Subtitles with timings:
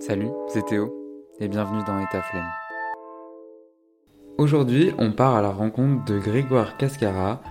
[0.00, 0.94] Salut, c'est Théo
[1.40, 2.48] et bienvenue dans État Flemme.
[4.38, 7.42] Aujourd'hui, on part à la rencontre de Grégoire Cascara,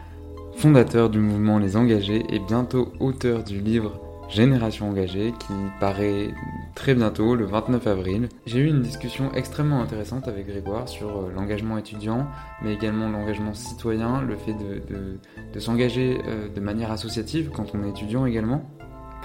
[0.55, 6.33] fondateur du mouvement Les Engagés et bientôt auteur du livre Génération Engagée qui paraît
[6.73, 8.29] très bientôt, le 29 avril.
[8.47, 12.27] J'ai eu une discussion extrêmement intéressante avec Grégoire sur euh, l'engagement étudiant,
[12.63, 17.89] mais également l'engagement citoyen, le fait de, s'engager euh, de manière associative quand on est
[17.89, 18.63] étudiant également.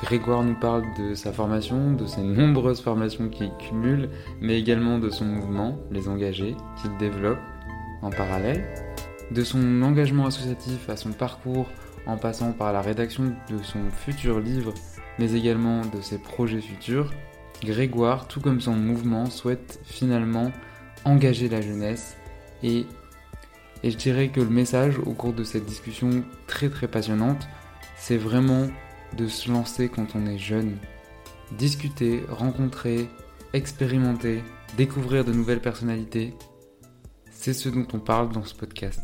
[0.04, 5.08] Grégoire nous parle de sa formation, de ses nombreuses formations qu'il cumule, mais également de
[5.08, 7.38] son mouvement, Les Engagés, qu'il développe
[8.02, 8.66] en parallèle,
[9.30, 11.70] de son engagement associatif à son parcours
[12.06, 14.74] en passant par la rédaction de son futur livre,
[15.18, 17.10] mais également de ses projets futurs,
[17.62, 20.52] Grégoire, tout comme son mouvement, souhaite finalement
[21.06, 22.18] engager la jeunesse
[22.62, 22.84] et,
[23.82, 27.48] et je dirais que le message au cours de cette discussion très très passionnante,
[27.96, 28.66] c'est vraiment
[29.16, 30.76] de se lancer quand on est jeune.
[31.58, 33.08] Discuter, rencontrer,
[33.52, 34.42] expérimenter,
[34.76, 36.34] découvrir de nouvelles personnalités,
[37.30, 39.00] c'est ce dont on parle dans ce podcast.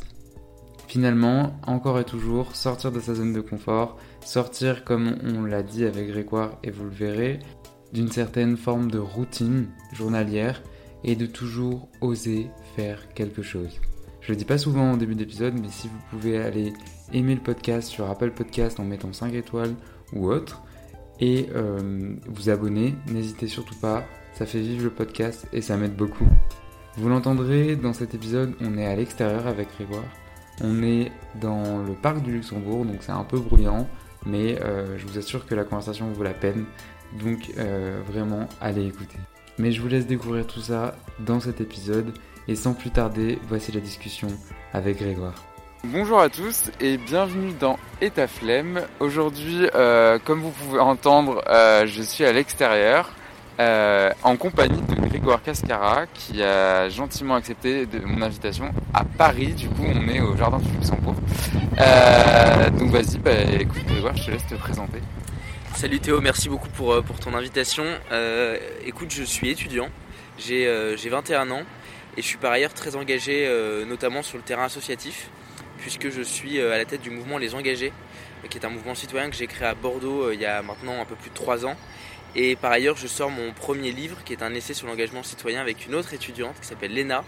[0.89, 5.85] Finalement, encore et toujours, sortir de sa zone de confort, sortir comme on l'a dit
[5.85, 7.39] avec Grégoire et vous le verrez,
[7.93, 10.63] d'une certaine forme de routine journalière
[11.05, 13.81] et de toujours oser faire quelque chose.
[14.21, 16.73] Je le dis pas souvent au début d'épisode, mais si vous pouvez aller
[17.13, 19.75] aimer le podcast sur Apple Podcast en mettant 5 étoiles
[20.13, 20.63] ou autre
[21.21, 25.95] et euh, vous abonner, n'hésitez surtout pas, ça fait vivre le podcast et ça m'aide
[25.95, 26.27] beaucoup.
[26.97, 30.05] Vous l'entendrez dans cet épisode, on est à l'extérieur avec Grégoire
[30.63, 33.89] on est dans le parc du Luxembourg, donc c'est un peu bruyant,
[34.27, 36.67] mais euh, je vous assure que la conversation vaut la peine.
[37.23, 39.19] Donc euh, vraiment, allez écouter.
[39.59, 42.13] Mais je vous laisse découvrir tout ça dans cet épisode.
[42.49, 44.29] Et sans plus tarder, voici la discussion
[44.73, 45.50] avec Grégoire.
[45.85, 47.79] Bonjour à tous et bienvenue dans
[48.29, 48.83] Flemme.
[49.01, 53.11] Aujourd'hui, euh, comme vous pouvez entendre, je suis à l'extérieur
[53.59, 59.55] en compagnie de Grégoire Cascara qui a gentiment accepté mon invitation à Paris.
[59.55, 61.15] Du coup, on est au Jardin du Luxembourg.
[61.79, 65.01] Euh, donc vas-y, bah, écoute Grégoire, je te laisse te présenter.
[65.77, 67.85] Salut Théo, merci beaucoup pour, euh, ton invitation.
[68.13, 69.89] Euh, écoute, je suis étudiant,
[70.39, 70.67] j'ai
[71.09, 71.63] 21 ans
[72.19, 73.49] et je suis par ailleurs très engagé
[73.89, 75.31] notamment sur le terrain associatif
[75.81, 77.93] puisque je suis à la tête du mouvement Les Engagés
[78.49, 81.05] qui est un mouvement citoyen que j'ai créé à Bordeaux il y a maintenant un
[81.05, 81.77] peu plus de 3 ans
[82.35, 85.61] et par ailleurs, je sors mon premier livre qui est un essai sur l'engagement citoyen
[85.61, 87.25] avec une autre étudiante qui s'appelle Léna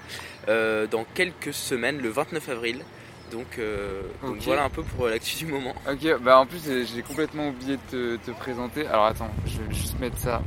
[0.49, 2.85] euh, dans quelques semaines, le 29 avril.
[3.33, 5.75] Donc, euh, voilà un peu pour l'actu du moment.
[5.91, 6.61] Ok, bah en plus
[6.95, 8.87] j'ai complètement oublié de te, présenter.
[8.87, 10.43] Alors attends, je vais juste mettre ça.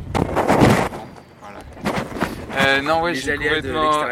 [2.58, 4.04] Euh, non, ouais, j'ai complètement.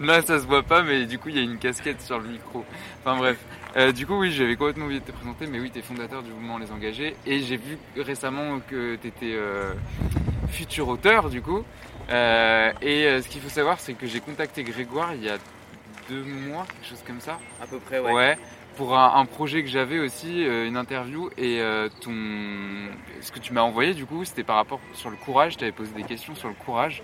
[0.00, 2.28] Là, ça se voit pas, mais du coup, il y a une casquette sur le
[2.28, 2.64] micro.
[3.00, 3.38] Enfin bref.
[3.76, 6.22] Euh, du coup, oui, j'avais complètement oublié de te présenter, mais oui, tu es fondateur
[6.22, 7.14] du mouvement Les Engagés.
[7.26, 9.72] Et j'ai vu récemment que tu étais euh,
[10.48, 11.64] futur auteur, du coup.
[12.10, 15.38] Euh, et ce qu'il faut savoir, c'est que j'ai contacté Grégoire il y a
[16.08, 17.38] deux mois, quelque chose comme ça.
[17.62, 18.12] À peu près, ouais.
[18.12, 18.38] Ouais.
[18.80, 21.60] Pour un, projet que j'avais aussi, une interview, et
[22.00, 22.14] ton,
[23.20, 25.58] ce que tu m'as envoyé du coup, c'était par rapport sur le courage.
[25.58, 27.02] Tu avais posé des questions sur le courage,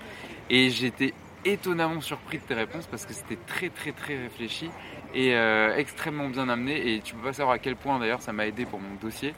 [0.48, 1.12] et j'étais
[1.44, 4.70] étonnamment surpris de tes réponses parce que c'était très très très réfléchi
[5.14, 8.32] et euh, extrêmement bien amené et tu peux pas savoir à quel point d'ailleurs ça
[8.32, 9.34] m'a aidé pour mon dossier.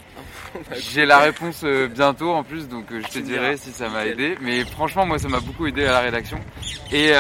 [0.76, 4.06] J'ai la réponse euh, bientôt en plus donc euh, je te dirai si ça m'a
[4.06, 4.36] aidé.
[4.40, 6.38] Mais franchement moi ça m'a beaucoup aidé à la rédaction.
[6.92, 7.12] Et,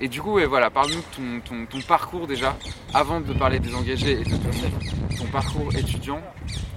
[0.00, 2.56] et du coup voilà parle-nous de ton, ton, parcours déjà
[2.92, 6.20] avant de parler des engagés et de ton, ton parcours étudiant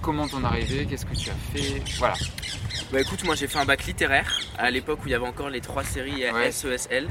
[0.00, 2.14] comment t'en es arrivé qu'est-ce que tu as fait voilà.
[2.92, 5.50] Bah écoute moi j'ai fait un bac littéraire à l'époque où il y avait encore
[5.50, 7.08] les trois séries SESL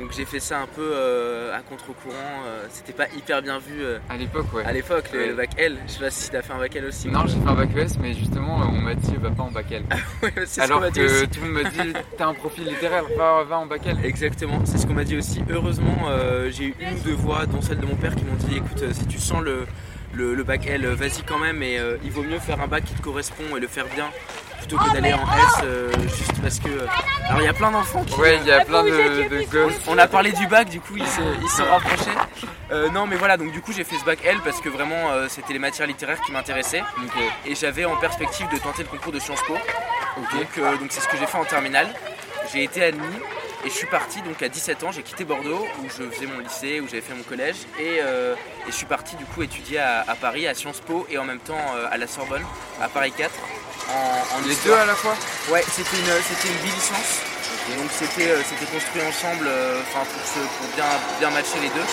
[0.00, 2.16] donc j'ai fait ça un peu euh, à contre-courant.
[2.46, 3.82] Euh, c'était pas hyper bien vu.
[3.82, 4.64] Euh, à l'époque, ouais.
[4.64, 5.76] À l'époque, le, bac L.
[5.86, 7.08] Je sais pas si t'as fait un bac L aussi.
[7.08, 9.70] Non, j'ai fait un bac ES, mais justement, on m'a dit va pas en bac
[9.70, 9.84] L.
[10.58, 13.86] Alors que tout le monde m'a dit t'as un profil littéraire, va, va, en bac
[13.86, 13.98] L.
[14.02, 15.42] Exactement, c'est ce qu'on m'a dit aussi.
[15.50, 16.08] Heureusement,
[16.50, 18.82] j'ai eu une ou deux voix, dont celle de mon père, qui m'ont dit écoute,
[18.92, 19.66] si tu sens le,
[20.14, 21.62] le, bac L, vas-y quand même.
[21.62, 24.08] Et il vaut mieux faire un bac qui te correspond et le faire bien
[24.70, 26.68] plutôt que d'aller en S euh, juste parce que.
[26.68, 26.86] Euh,
[27.28, 28.14] alors il y a plein d'enfants qui.
[28.14, 29.74] Ouais, il y a plein de, gosses.
[29.88, 32.16] On a parlé du bac, du coup ils se, ils se rapprochaient.
[32.70, 35.10] Euh, non, mais voilà, donc du coup j'ai fait ce bac L parce que vraiment
[35.28, 36.82] c'était les matières littéraires qui m'intéressaient.
[37.46, 39.54] Et j'avais en perspective de tenter le concours de Sciences Po.
[40.34, 41.88] Donc c'est ce que j'ai fait en terminale.
[42.52, 43.16] J'ai été admis
[43.64, 46.38] et je suis parti donc à 17 ans, j'ai quitté Bordeaux où je faisais mon
[46.40, 48.00] lycée, où j'avais fait mon collège et,
[48.66, 51.40] je suis parti du coup étudier à, à, Paris à Sciences Po et en même
[51.40, 52.44] temps à la Sorbonne
[52.80, 53.30] à Paris 4
[53.94, 55.14] en, Les deux à la fois
[55.50, 57.20] Ouais, c'était une, c'était une bilicence.
[57.76, 60.84] Donc c'était, euh, c'était construit ensemble euh, pour, pour, bien,
[61.18, 61.86] bien matcher les deux.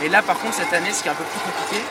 [0.00, 1.82] Mais là par contre cette année ce qui est un peu plus compliqué,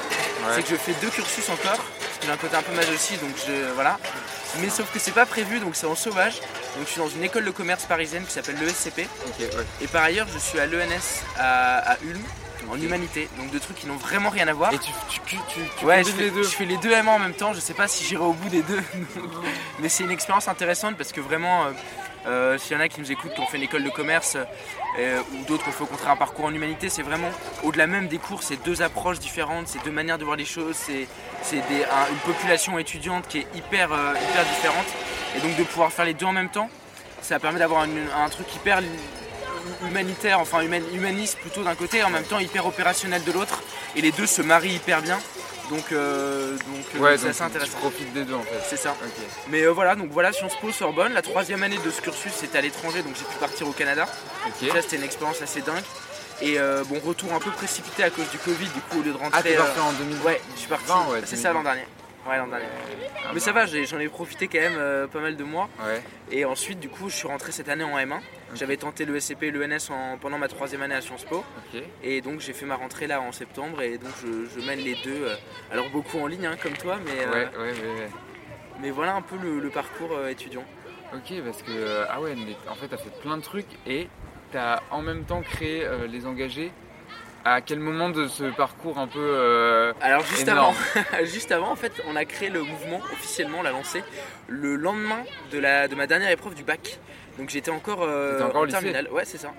[0.56, 1.78] c'est que je fais deux cursus encore.
[1.78, 3.72] Parce que j'ai un côté un peu mal aussi donc je.
[3.74, 3.98] Voilà.
[4.60, 6.40] Mais sauf que c'est pas prévu donc c'est en sauvage.
[6.76, 9.00] Donc je suis dans une école de commerce parisienne qui s'appelle l'ESCP.
[9.00, 9.50] Ouais.
[9.82, 12.22] Et par ailleurs, je suis à l'ENS à, à Ulm,
[12.70, 13.30] en humanité.
[13.38, 14.74] Donc deux trucs qui n'ont vraiment rien à voir.
[14.74, 16.44] Et tu, tu, tu, tu, tu Ouais, je fais, les deux.
[16.44, 17.54] je fais les deux MA en même temps.
[17.54, 18.82] Je sais pas si j'irai au bout des deux.
[19.80, 21.72] Mais c'est une expérience intéressante parce que vraiment, euh,
[22.28, 24.38] euh, s'il y en a qui nous écoutent, qui ont fait une école de commerce
[25.00, 27.30] euh, ou d'autres qui ont fait au contraire un parcours en humanité, c'est vraiment
[27.64, 30.76] au-delà même des cours, c'est deux approches différentes, c'est deux manières de voir les choses,
[30.76, 31.08] c'est
[31.58, 34.86] un- une population étudiante qui est hyper, hyper différente.
[35.36, 36.70] Et donc de pouvoir faire les deux en même temps,
[37.22, 38.82] ça permet d'avoir un truc hyper
[39.88, 43.62] humanitaire, enfin human- humaniste plutôt d'un côté, et en même temps hyper opérationnel de l'autre.
[43.96, 45.20] Et les deux se marient hyper bien.
[45.70, 47.78] Donc, euh, donc euh, Ouais, c'est donc assez tu intéressant.
[47.78, 48.60] profites des deux en fait.
[48.70, 48.94] C'est ça.
[49.50, 51.14] Mais euh, voilà, donc voilà Sciences Po Sorbonne.
[51.14, 54.06] La troisième année de ce cursus, c'était à l'étranger, donc j'ai pu partir au Canada.
[54.48, 54.70] Ok.
[54.70, 55.84] Ça, c'était une expérience assez dingue.
[56.42, 59.12] Et euh, bon, retour un peu précipité à cause du Covid, du coup, au lieu
[59.12, 59.44] de Ah, rentrer.
[59.44, 60.86] t'es euh, parti en 2020 Ouais, je suis parti.
[60.88, 61.86] 20, ouais, c'est ça l'an dernier.
[62.28, 62.66] Ouais, l'an dernier.
[63.24, 65.70] Ah, Mais ça va, j'ai- j'en ai profité quand même pas mal de mois.
[65.86, 66.02] Ouais.
[66.32, 68.20] Et ensuite, du coup, je suis rentré cette année en M1.
[68.56, 71.44] J'avais tenté le SCP et l'ENS en- pendant ma troisième année à Sciences Po.
[72.04, 73.82] Et donc, j'ai fait ma rentrée là en septembre.
[73.82, 75.24] Et donc, je, je mène les deux.
[75.26, 75.36] euh,
[75.72, 78.10] alors, beaucoup en ligne, hein, comme toi, mais, euh, Ouais, ouais, ouais,
[78.82, 80.66] mais voilà un peu le, le parcours euh, étudiant.
[81.14, 84.08] Ok, parce que, ah ouais, mais en fait, t'as fait plein de trucs et
[84.52, 86.72] t'as en même temps créé les engagés.
[87.44, 89.20] À quel moment de ce parcours un peu.
[89.20, 90.76] euh, Alors, juste Énorme.
[91.06, 94.04] avant, juste avant, en fait, on a créé le mouvement officiellement, on l'a lancé
[94.48, 97.00] le lendemain de, la, de ma dernière épreuve du bac.
[97.40, 99.08] Donc, j'étais encore, euh, encore en terminale.
[99.12, 99.52] Ouais, c'est ça.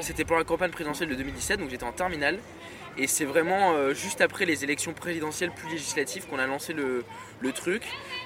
[0.00, 2.38] C'était pour la campagne présidentielle de 2017, donc j'étais en terminale.
[2.98, 7.04] Et c'est vraiment euh, juste après les élections présidentielles plus législatives qu'on a lancé le,
[7.40, 7.82] le truc.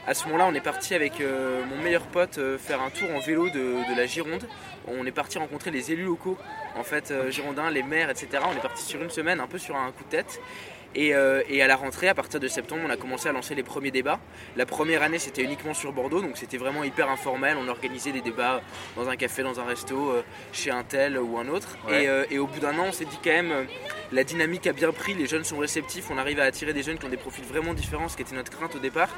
[0.06, 3.08] À ce moment-là, on est parti avec euh, mon meilleur pote euh, faire un tour
[3.14, 4.48] en vélo de, de la Gironde.
[4.88, 6.36] On est parti rencontrer les élus locaux,
[6.76, 8.28] en fait, girondins, les maires, etc.
[8.46, 10.40] On est parti sur une semaine, un peu sur un coup de tête.
[10.94, 11.14] Et,
[11.48, 13.90] et à la rentrée, à partir de septembre, on a commencé à lancer les premiers
[13.90, 14.20] débats.
[14.56, 17.56] La première année, c'était uniquement sur Bordeaux, donc c'était vraiment hyper informel.
[17.58, 18.60] On organisait des débats
[18.94, 20.14] dans un café, dans un resto,
[20.52, 21.78] chez un tel ou un autre.
[21.88, 22.06] Ouais.
[22.30, 23.66] Et, et au bout d'un an, on s'est dit quand même,
[24.14, 26.98] la dynamique a bien pris, les jeunes sont réceptifs, on arrive à attirer des jeunes
[26.98, 29.08] qui ont des profils vraiment différents, ce qui était notre crainte au départ.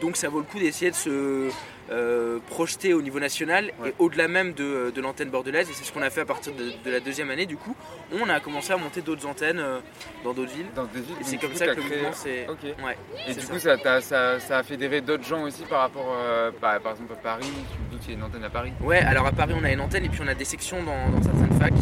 [0.00, 1.48] Donc ça vaut le coup d'essayer de se
[1.90, 3.90] euh, projeter au niveau national Ouais.
[3.90, 5.68] et au-delà même de, de l'antenne bordelaise.
[5.70, 7.46] Et c'est ce qu'on a fait à partir de, de la deuxième année.
[7.46, 7.74] Du coup,
[8.12, 9.80] on a commencé à monter d'autres antennes euh,
[10.24, 10.66] dans d'autres villes.
[10.74, 11.04] Dans villes.
[11.20, 12.46] Et c'est comme ça que le mouvement s'est.
[12.84, 12.96] Ouais,
[13.28, 13.52] Et du ça.
[13.52, 16.92] coup, ça, t'a- ça, ça a fédéré d'autres gens aussi par rapport, euh, par, par
[16.92, 17.46] exemple à Paris.
[17.72, 18.72] Tu me dis qu'il y a une antenne à Paris.
[18.80, 21.08] Ouais, alors à Paris, on a une antenne et puis on a des sections dans,
[21.10, 21.72] dans certaines facs.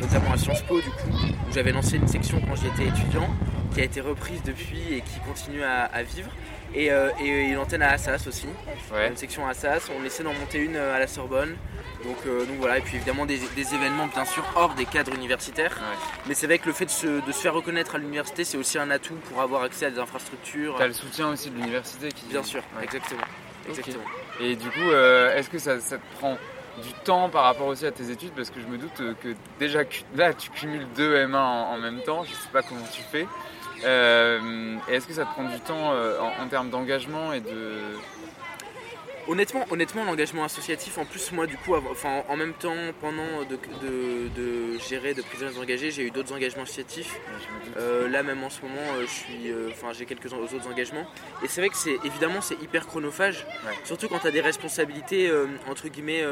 [0.00, 3.28] Notamment à Sciences Po du coup, où j'avais lancé une section quand j'étais étudiant,
[3.72, 6.28] qui a été reprise depuis et qui continue à, à vivre.
[6.74, 8.46] Et, euh, et une antenne à Assas aussi,
[8.92, 9.08] Ouais.
[9.08, 11.56] une section à Assas, on essaie d'en monter une euh, à la Sorbonne.
[12.04, 15.14] Donc, euh, donc voilà, et puis évidemment des, des événements bien sûr hors des cadres
[15.14, 15.70] universitaires.
[15.80, 15.96] Ouais.
[16.26, 18.58] Mais c'est vrai que le fait de se, de se faire reconnaître à l'université, c'est
[18.58, 20.74] aussi un atout pour avoir accès à des infrastructures.
[20.76, 22.26] T'as le soutien aussi de l'université qui.
[22.26, 22.84] Bien sûr, Ouais.
[22.84, 23.22] exactement.
[23.68, 24.04] exactement.
[24.40, 26.36] Et du coup, euh, est-ce que ça, ça te prend
[26.82, 29.34] du temps par rapport aussi à tes études Parce que je me doute euh, que
[29.58, 29.80] déjà
[30.16, 31.38] là, tu cumules deux M1 en,
[31.74, 32.24] en même temps.
[32.24, 33.26] Je sais pas comment tu fais.
[33.84, 37.80] Euh, est-ce que ça te prend du temps euh, en, en termes d'engagement et de.
[39.26, 43.56] Honnêtement, honnêtement, l'engagement associatif, en plus moi du coup, enfin, en même temps, pendant de,
[43.82, 47.18] de- de gérer de prisonniers engagés, j'ai eu d'autres engagements associatifs.
[47.78, 51.06] Euh, là même en ce moment, je suis, enfin j'ai quelques autres engagements.
[51.42, 53.72] Et c'est vrai que c'est évidemment c'est hyper chronophage, Ouais.
[53.84, 55.32] surtout quand tu as des responsabilités
[55.70, 56.22] entre guillemets.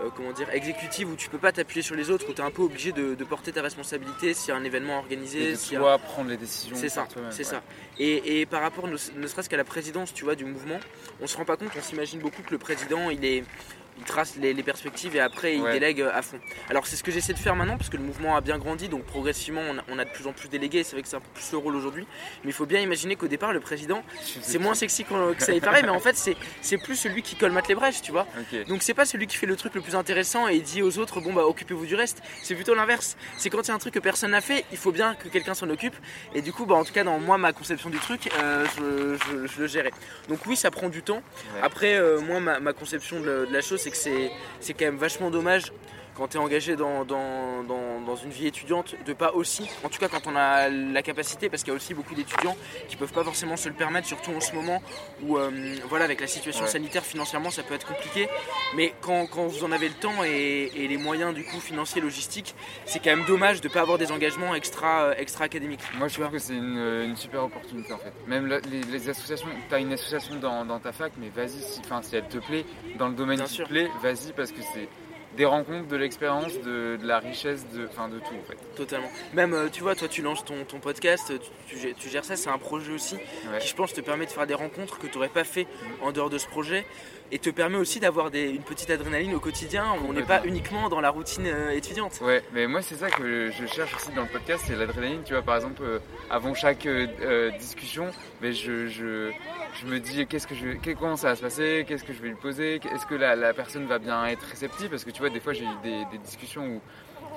[0.00, 2.44] Euh, comment dire, exécutives où tu peux pas t'appuyer sur les autres, où tu es
[2.44, 5.50] un peu obligé de, de porter ta responsabilité s'il y a un événement Et organisé,
[5.52, 6.76] y a- toi prendre les décisions.
[6.76, 7.44] c'est ça, c'est ouais.
[7.44, 7.62] ça.
[7.98, 10.78] Et, et par rapport ne, ne serait-ce qu'à la présidence, tu vois, du mouvement,
[11.20, 13.44] on se rend pas compte, on s'imagine beaucoup que le président, il est,
[13.98, 15.72] il trace les, les perspectives et après il Ouais.
[15.72, 16.38] délègue à fond.
[16.70, 18.88] Alors c'est ce que j'essaie de faire maintenant parce que le mouvement a bien grandi,
[18.88, 20.84] donc progressivement on a, on a de plus en plus délégués.
[20.84, 22.06] C'est vrai que c'est un peu plus le rôle aujourd'hui,
[22.44, 24.02] mais il faut bien imaginer qu'au départ le président,
[24.42, 26.16] c'est moins sexy que ça y paraît, mais en fait
[26.60, 28.26] c'est plus celui qui colmate les brèches, tu vois.
[28.68, 31.20] Donc c'est pas celui qui fait le truc le plus intéressant et dit aux autres
[31.20, 32.22] bon bah occupez-vous du reste.
[32.42, 33.16] C'est plutôt l'inverse.
[33.38, 35.28] C'est quand il y a un truc que personne n'a fait, il faut bien que
[35.28, 35.94] quelqu'un s'en occupe.
[36.34, 39.16] Et du coup bah en tout cas dans moi ma conception du truc, euh, je,
[39.26, 39.92] je- je le gérais.
[40.28, 41.22] Donc oui ça prend du temps.
[41.54, 41.60] Ouais.
[41.62, 44.96] Après euh, moi ma, ma conception de, de la chose c'est que c'est quand même
[44.96, 45.72] vachement dommage
[46.16, 49.88] quand tu es engagé dans, dans, dans- dans une vie étudiante, de pas aussi, en
[49.88, 52.56] tout cas quand on a la capacité, parce qu'il y a aussi beaucoup d'étudiants
[52.88, 54.82] qui peuvent pas forcément se le permettre, surtout en ce moment
[55.22, 55.50] où, euh,
[55.88, 56.70] voilà, avec la situation Ouais.
[56.70, 58.28] sanitaire, financièrement, ça peut être compliqué.
[58.74, 62.00] Mais quand, quand vous en avez le temps et, et les moyens du coup financiers,
[62.00, 62.54] logistiques,
[62.84, 65.80] c'est quand même dommage de pas avoir des engagements extra, euh, extra académiques.
[65.98, 68.12] Moi, je trouve que c'est une, une super opportunité en fait.
[68.26, 71.80] Même la- les, les associations, tu as une association dans, ta fac, mais vas-y, si,
[72.02, 72.64] si elle te plaît,
[72.98, 74.88] dans le domaine Bien qui te plaît, vas-y parce que c'est
[75.36, 78.58] des rencontres, de l'expérience, de, la richesse, de, de tout en fait.
[78.74, 79.10] Totalement.
[79.34, 81.32] Même, euh, tu vois, toi tu lances ton, ton podcast,
[81.68, 83.16] tu, tu, gères ça, c'est un projet aussi
[83.60, 86.04] qui, je pense, te permet de faire des rencontres que tu n'aurais pas fait mm.
[86.04, 86.84] en dehors de ce projet
[87.32, 91.00] et te permet aussi d'avoir une petite adrénaline au quotidien on n'est pas uniquement dans
[91.00, 92.20] la routine euh, étudiante.
[92.22, 95.22] Ouais, mais moi c'est ça que je cherche aussi dans le podcast, c'est l'adrénaline.
[95.24, 95.98] Tu vois, par exemple, euh,
[96.30, 96.86] avant chaque
[97.58, 99.30] discussion, mais je, je,
[99.80, 102.28] je, me dis qu'est-ce que je, comment ça va se passer, qu'est-ce que je vais
[102.28, 105.30] lui poser, est-ce que la, la, personne va bien être réceptive, parce que tu vois,
[105.30, 106.80] des fois j'ai eu des, discussions où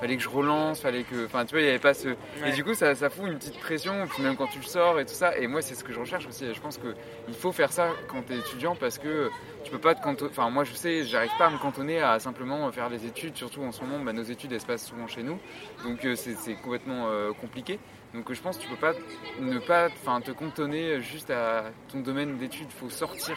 [0.00, 1.26] fallait que je relance, fallait que.
[1.26, 2.08] Enfin, tu vois, il n'y avait pas ce.
[2.44, 4.98] Et du coup, ça, ça, fout une petite pression, puis même quand tu le sors
[4.98, 5.36] et tout ça.
[5.36, 6.52] Et moi, c'est ce que je recherche aussi.
[6.52, 9.30] Je pense qu'il faut faire ça quand tu es étudiant parce que
[9.64, 10.30] tu peux pas te cantonner.
[10.30, 13.36] Enfin, moi, je sais, j'arrive pas à me cantonner à simplement faire les études.
[13.36, 15.38] Surtout en ce moment, bah, nos études, elles se passent souvent chez nous.
[15.84, 17.78] Donc, euh, c'est complètement euh, compliqué.
[18.14, 18.94] Donc, je pense que tu peux pas
[19.40, 22.66] ne pas te cantonner juste à ton domaine d'études.
[22.68, 23.36] Il faut sortir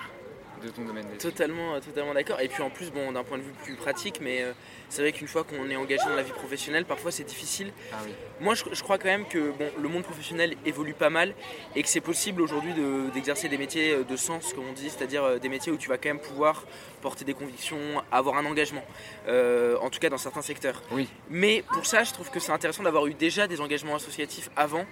[0.64, 1.20] de ton domaine d'études.
[1.20, 2.40] Totalement, totalement d'accord.
[2.42, 4.54] Et puis en plus, bon, d'un point de vue plus pratique, mais euh,
[4.90, 7.72] c'est vrai qu'une fois qu'on est engagé dans la vie professionnelle, parfois c'est difficile.
[7.92, 7.98] Ah
[8.40, 11.34] Moi, je, crois quand même que bon, le monde professionnel évolue pas mal
[11.76, 12.74] et que c'est possible aujourd'hui
[13.14, 15.90] d'exercer des métiers euh, de sens, comme on dit, c'est-à-dire euh, des métiers où tu
[15.90, 16.66] vas quand même pouvoir
[17.04, 17.78] porter des convictions,
[18.12, 18.84] avoir un engagement,
[19.28, 20.82] euh, en tout cas dans certains secteurs.
[20.92, 21.08] Oui.
[21.30, 24.86] Mais pour ça, je trouve que c'est intéressant d'avoir eu déjà des engagements associatifs avant,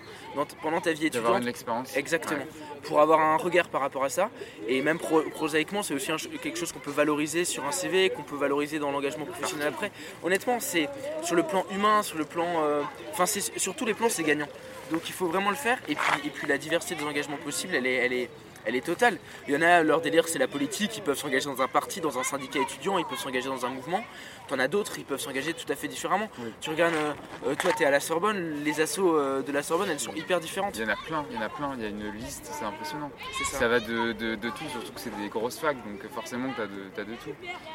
[0.61, 1.23] pendant ta vie étudiante.
[1.23, 1.95] D'avoir une expérience.
[1.95, 2.45] Exactement.
[2.83, 4.29] Pour avoir un regard par rapport à ça.
[4.67, 6.11] Et même prosaïquement, c'est aussi
[6.43, 9.91] quelque chose qu'on peut valoriser sur un CV, qu'on peut valoriser dans l'engagement professionnel après
[10.23, 10.89] honnêtement, c'est
[11.23, 12.47] sur le plan humain, sur le plan.
[12.63, 14.47] Euh, enfin, sur tous les plans, c'est gagnant.
[14.91, 15.79] Donc il faut vraiment le faire.
[15.87, 18.29] Et puis, et puis la diversité des engagements possibles, elle est, elle est,
[18.65, 19.17] elle est totale.
[19.47, 20.97] Il y en a, leur délire, c'est la politique.
[20.97, 23.69] Ils peuvent s'engager dans un parti, dans un syndicat étudiant, ils peuvent s'engager dans un
[23.69, 24.03] mouvement.
[24.47, 26.29] T'en as d'autres, ils peuvent s'engager tout à fait différemment.
[26.59, 27.13] Tu regardes, euh,
[27.47, 30.39] euh, toi, tu es à la Sorbonne, les assos de la Sorbonne, elles sont hyper
[30.39, 30.77] différentes.
[30.77, 31.73] Il y en a plein, il y en a plein.
[31.77, 33.11] Il y a une liste, c'est impressionnant.
[33.45, 33.59] Ça.
[33.59, 33.67] ça.
[33.67, 37.05] va de, de, tout, surtout que c'est des grosses facs, donc forcément, tu as, as,
[37.05, 37.31] de tout.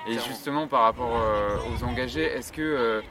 [0.08, 1.12] Et justement, par rapport
[1.70, 3.02] aux engagés, est-ce que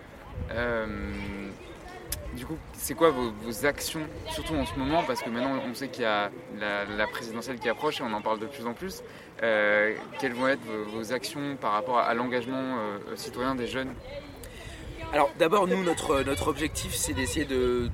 [2.36, 5.88] du coup, c'est quoi vos, actions, surtout en ce moment, parce que maintenant on sait
[5.88, 9.02] qu'il y a la, présidentielle qui approche et on en parle de plus en plus.
[9.44, 10.62] Euh, quelles vont être
[10.94, 13.94] vos, actions par rapport à, l'engagement euh, citoyen des jeunes?
[15.16, 17.90] Alors d'abord, nous, notre, notre objectif, c'est d'essayer de,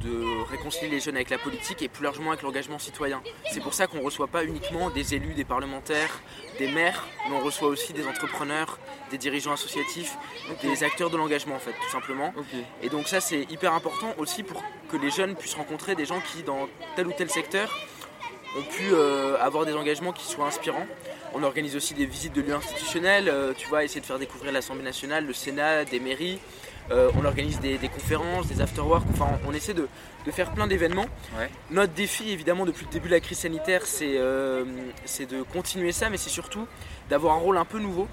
[0.50, 3.22] réconcilier les jeunes avec la politique et plus largement avec l'engagement citoyen.
[3.52, 6.20] C'est pour ça qu'on ne reçoit pas uniquement des élus, des parlementaires,
[6.58, 8.80] des maires, mais on reçoit aussi des entrepreneurs,
[9.12, 10.18] des dirigeants associatifs,
[10.64, 12.34] des acteurs de l'engagement en fait, tout simplement.
[12.82, 16.22] Et donc ça, c'est hyper important aussi pour que les jeunes puissent rencontrer des gens
[16.22, 17.70] qui, dans tel ou tel secteur,
[18.58, 20.88] ont pu euh, avoir des engagements qui soient inspirants.
[21.36, 24.52] On organise aussi des visites de lieux institutionnels, euh, tu vois, essayer de faire découvrir
[24.52, 26.40] l'Assemblée nationale, le Sénat, des mairies.
[26.92, 29.88] Euh, on organise des, conférences, des afterworks, enfin on, essaie de,
[30.32, 31.08] faire plein d'événements.
[31.70, 36.18] Notre défi évidemment depuis le début de la crise sanitaire c'est de continuer ça mais
[36.18, 36.68] c'est surtout
[37.12, 38.08] d'avoir un rôle un peu nouveau.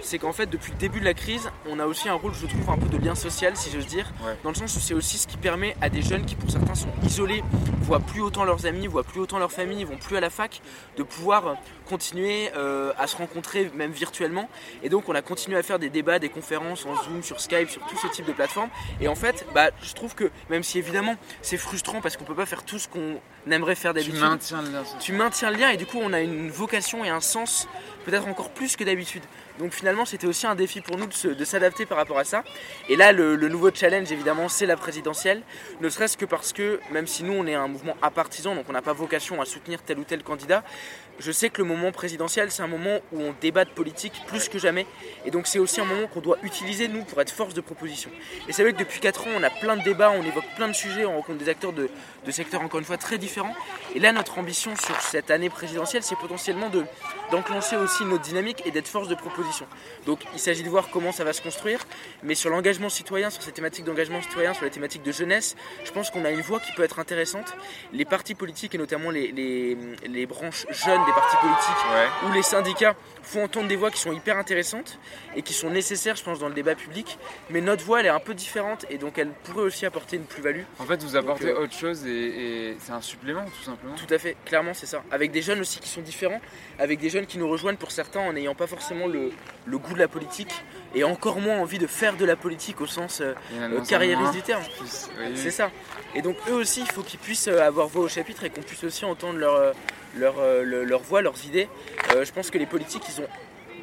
[0.00, 2.46] C'est qu'en fait, depuis le début de la crise, on a aussi un rôle, je
[2.46, 4.12] trouve, un peu de lien social, si j'ose dire,
[4.44, 6.74] dans le sens où c'est aussi ce qui permet à des jeunes qui, pour certains,
[6.74, 7.42] sont isolés,
[7.80, 10.62] voient plus autant leurs amis, voient plus autant leur famille, vont plus à la fac,
[10.96, 11.56] de pouvoir
[11.86, 14.48] continuer euh, à se rencontrer, même virtuellement.
[14.84, 17.68] Et donc, on a continué à faire des débats, des conférences en Zoom, sur Skype,
[17.68, 18.70] sur tout ce type de plateformes.
[19.00, 22.36] Et en fait, bah, je trouve que, même si évidemment, c'est frustrant parce qu'on peut
[22.36, 23.20] pas faire tout ce qu'on
[23.50, 24.14] aimerait faire d'habitude.
[24.14, 24.82] Tu maintiens le lien.
[25.00, 27.66] Tu maintiens le lien et du coup, on a une vocation et un sens
[28.04, 29.22] peut-être encore plus que d'habitude.
[29.58, 32.44] Donc finalement, c'était aussi un défi pour nous de s'adapter par rapport à ça.
[32.88, 35.42] Et là, le, nouveau challenge, évidemment, c'est la présidentielle.
[35.80, 38.72] Ne serait-ce que parce que, même si nous, on est un mouvement apartisan, donc on
[38.72, 40.64] n'a pas vocation à soutenir tel ou tel candidat,
[41.20, 44.48] je sais que le moment présidentiel, c'est un moment où on débat de politique plus
[44.48, 44.86] que jamais.
[45.24, 48.10] Et donc c'est aussi un moment qu'on doit utiliser, nous, pour être force de proposition.
[48.48, 50.66] Et c'est vrai que depuis 4 ans, on a plein de débats, on évoque plein
[50.66, 51.88] de sujets, on rencontre des acteurs de,
[52.32, 53.54] secteurs, encore une fois, très différents.
[53.94, 56.70] Et là, notre ambition sur cette année présidentielle, c'est potentiellement
[57.30, 59.66] d'enclencher aussi notre dynamique et d'être force de proposition.
[60.06, 61.80] Donc il s'agit de voir comment ça va se construire.
[62.22, 65.90] Mais sur l'engagement citoyen, sur ces thématiques d'engagement citoyen, sur les thématiques de jeunesse, je
[65.90, 67.54] pense qu'on a une voie qui peut être intéressante.
[67.92, 71.74] Les partis politiques et notamment les, les branches jeunes des partis politiques
[72.26, 74.98] ou les syndicats font entendre des voix qui sont hyper intéressantes
[75.36, 77.18] et qui sont nécessaires, je pense, dans le débat public.
[77.50, 80.24] Mais notre voix, elle est un peu différente et donc elle pourrait aussi apporter une
[80.24, 80.62] plus-value.
[80.78, 82.13] En fait, vous apportez euh, autre chose et,
[82.78, 83.94] c'est un supplément, tout simplement.
[83.94, 85.02] Tout à fait, clairement, c'est ça.
[85.10, 86.40] Avec des jeunes aussi qui sont différents,
[86.78, 89.30] avec des jeunes qui nous rejoignent pour certains en n'ayant pas forcément le,
[89.78, 90.52] goût de la politique
[90.94, 94.42] et encore moins envie de faire de la politique au sens euh, euh, carriériste du
[94.42, 94.62] terme.
[95.34, 95.70] C'est ça.
[96.14, 98.84] Et donc eux aussi, il faut qu'ils puissent avoir voix au chapitre et qu'on puisse
[98.84, 99.74] aussi entendre leur
[100.16, 101.68] leur, euh, leur voix, leurs idées.
[102.14, 103.28] Euh, je pense que les politiques, ils ont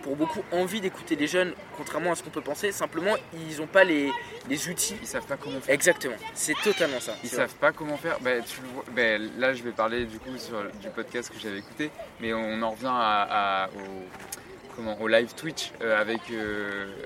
[0.01, 2.71] pour beaucoup envie d'écouter les jeunes, contrairement à ce qu'on peut penser.
[2.71, 4.11] Simplement, ils n'ont pas les,
[4.49, 4.95] les, outils.
[5.01, 5.73] Ils savent pas comment faire.
[5.73, 7.15] Exactement, c'est totalement ça.
[7.23, 8.19] Ils savent pas comment faire.
[8.21, 8.61] Bah, tu
[8.95, 12.61] bah, là, je vais parler du coup sur, du podcast que j'avais écouté, mais on
[12.61, 16.21] en revient à, au comment, au live Twitch avec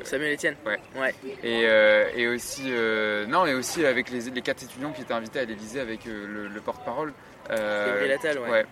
[0.04, 0.56] Samuel Etienne.
[0.66, 0.80] Ouais.
[0.96, 1.16] ouais.
[1.44, 2.72] Et, et aussi,
[3.28, 6.62] non, et aussi avec les, les, quatre étudiants qui étaient invités à l'Elysée avec le,
[6.64, 7.14] porte-parole.
[7.52, 8.18] Euh,
[8.50, 8.66] ouais.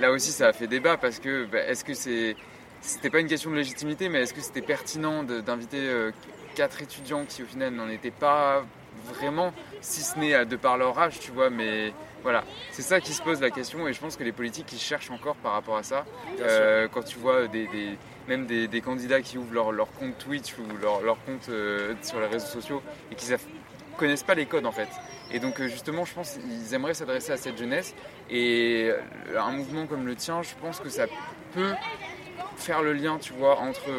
[0.00, 2.36] Là aussi, ça a fait débat parce que bah, est-ce que c'est
[2.86, 6.10] c'était pas une question de légitimité, mais est-ce que c'était pertinent d'inviter
[6.54, 8.64] quatre étudiants qui au final n'en étaient pas
[9.04, 13.12] vraiment, si ce n'est de par leur âge, tu vois, mais voilà, c'est ça qui
[13.12, 15.76] se pose la question et je pense que les politiques ils cherchent encore par rapport
[15.76, 16.04] à ça.
[16.40, 17.68] Euh, quand tu vois des,
[18.26, 22.18] même des, candidats qui ouvrent leur, leur compte Twitch ou leur, leur compte euh, sur
[22.18, 23.36] les réseaux sociaux et qui ne
[23.96, 24.88] connaissent pas les codes en fait.
[25.30, 27.94] Et donc euh, justement, je pense qu'ils aimeraient s'adresser à cette jeunesse
[28.28, 28.90] et
[29.38, 31.06] un mouvement comme le tien, je pense que ça
[31.54, 31.74] peut
[32.56, 33.90] faire le lien, tu vois, entre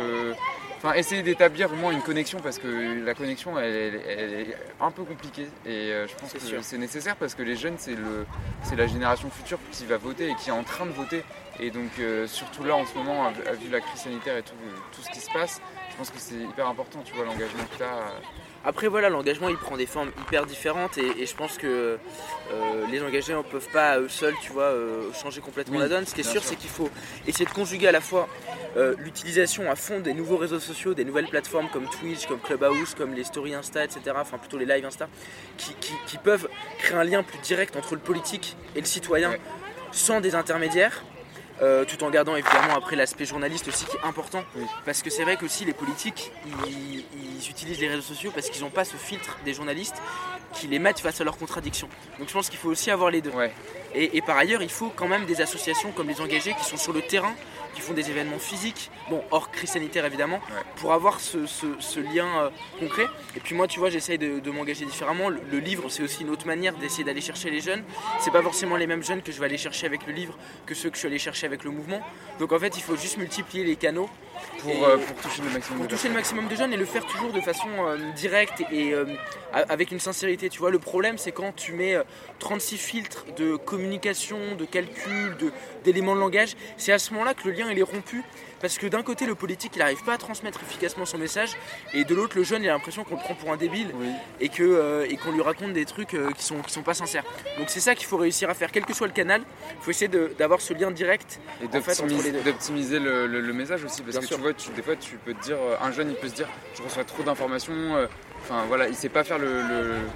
[0.78, 5.04] enfin essayer d'établir au moins une connexion parce que la connexion elle, est un peu
[5.04, 8.26] compliquée et euh, je pense que c'est nécessaire parce que les jeunes c'est le
[8.64, 11.24] c'est la génération future qui va voter et qui est en train de voter.
[11.60, 14.54] Et donc euh, surtout là en ce moment vu la crise sanitaire et tout,
[14.92, 15.60] tout ce qui se passe
[15.90, 18.14] je pense que c'est hyper important tu vois l'engagement que tu as
[18.66, 21.98] après voilà, l'engagement il prend des formes hyper différentes et, je pense que
[22.52, 26.06] euh, les engagés ne peuvent pas eux seuls, tu vois, euh, changer complètement la donne.
[26.06, 26.90] Ce qui est sûr, c'est qu'il faut
[27.28, 28.28] essayer de conjuguer à la fois
[28.78, 32.94] euh, l'utilisation à fond des nouveaux réseaux sociaux, des nouvelles plateformes comme Twitch, comme Clubhouse,
[32.96, 34.02] comme les stories Insta, etc.
[34.16, 35.08] Enfin plutôt les lives Insta,
[35.58, 36.50] qui, peuvent
[36.80, 39.34] créer un lien plus direct entre le politique et le citoyen
[39.92, 41.04] sans des intermédiaires.
[41.62, 44.44] Euh, tout en gardant évidemment après l'aspect journaliste aussi qui est important.
[44.86, 47.04] Parce que c'est vrai qu'aussi les politiques, ils,
[47.50, 49.96] utilisent les réseaux sociaux parce qu'ils n'ont pas ce filtre des journalistes
[50.54, 51.90] qui les mettent face à leurs contradictions.
[52.20, 53.32] Donc je pense qu'il faut aussi avoir les deux.
[53.96, 56.94] Et, par ailleurs, il faut quand même des associations comme les engagés qui sont sur
[56.94, 57.34] le terrain,
[57.78, 60.40] qui font des événements physiques, bon, hors crise sanitaire évidemment,
[60.78, 61.38] pour avoir ce,
[62.00, 63.06] lien euh, concret.
[63.36, 65.30] Et puis moi, tu vois, j'essaye de, m'engager différemment.
[65.30, 67.84] Le, livre, c'est aussi une autre manière d'essayer d'aller chercher les jeunes.
[68.20, 70.74] C'est pas forcément les mêmes jeunes que je vais aller chercher avec le livre que
[70.74, 72.02] ceux que je suis allé chercher avec le mouvement.
[72.40, 74.10] Donc en fait, il faut juste multiplier les canaux
[74.60, 77.06] pour, euh, toucher le maximum pour de toucher le maximum de jeunes et le faire
[77.06, 78.94] toujours de façon euh, directe et
[79.54, 80.50] avec une sincérité.
[80.50, 81.96] Tu vois, le problème, c'est quand tu mets
[82.40, 85.36] 36 filtres de communication, de calcul,
[85.84, 88.24] d'éléments de, langage, c'est à ce moment-là que le lien il est rompu.
[88.60, 91.52] Parce que d'un côté, le politique, il n'arrive pas à transmettre efficacement son message,
[91.94, 93.94] et de l'autre, le jeune, il a l'impression qu'on le prend pour un débile
[94.39, 96.94] et que euh, et qu'on lui raconte des trucs euh, qui sont qui sont pas
[96.94, 97.24] sincères.
[97.58, 99.41] Donc c'est ça qu'il faut réussir à faire, quel que soit le canal.
[99.80, 101.39] Il faut essayer d'avoir ce lien direct.
[101.62, 105.58] Et d'optimiser le, message aussi, parce que tu vois, des fois, tu peux te dire,
[105.58, 108.08] euh, un jeune, il peut se dire, je reçois trop d'informations
[108.50, 109.62] Enfin voilà, il sait pas faire le,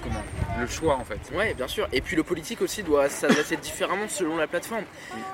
[0.02, 0.22] comment,
[0.58, 1.20] le choix en fait.
[1.36, 1.86] Ouais, bien sûr.
[1.92, 4.84] Et puis le politique aussi doit s'adresser différemment selon la plateforme.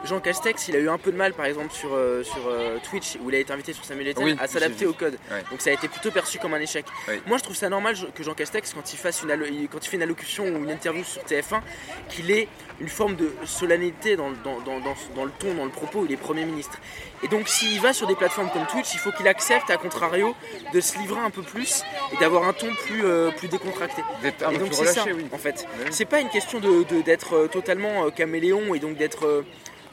[0.05, 2.79] Jean Castex, il a eu un peu de mal par exemple sur, euh, sur euh,
[2.91, 5.17] Twitch où il a été invité sur Samuel Etienne à s'adapter au code.
[5.51, 6.87] Donc ça a été plutôt perçu comme un échec.
[7.27, 9.97] Moi je trouve ça normal que Jean Castex quand il, fasse une quand il fait
[9.97, 11.61] une allocution ou une interview sur TF1,
[12.09, 12.49] qu'il ait
[12.81, 16.17] une forme de solennité dans, dans, dans, dans, le ton, dans le propos, il est
[16.17, 16.79] Premier ministre.
[17.23, 20.35] Et donc s'il va sur des plateformes comme Twitch, il faut qu'il accepte, à contrario,
[20.73, 24.03] de se livrer un peu plus et d'avoir un ton plus, euh, plus décontracté.
[24.23, 25.27] D'être un peu plus relâché, oui.
[25.33, 28.97] En fait, c'est pas une question d'être de, d'être euh, totalement euh, caméléon et donc
[28.97, 29.45] d'être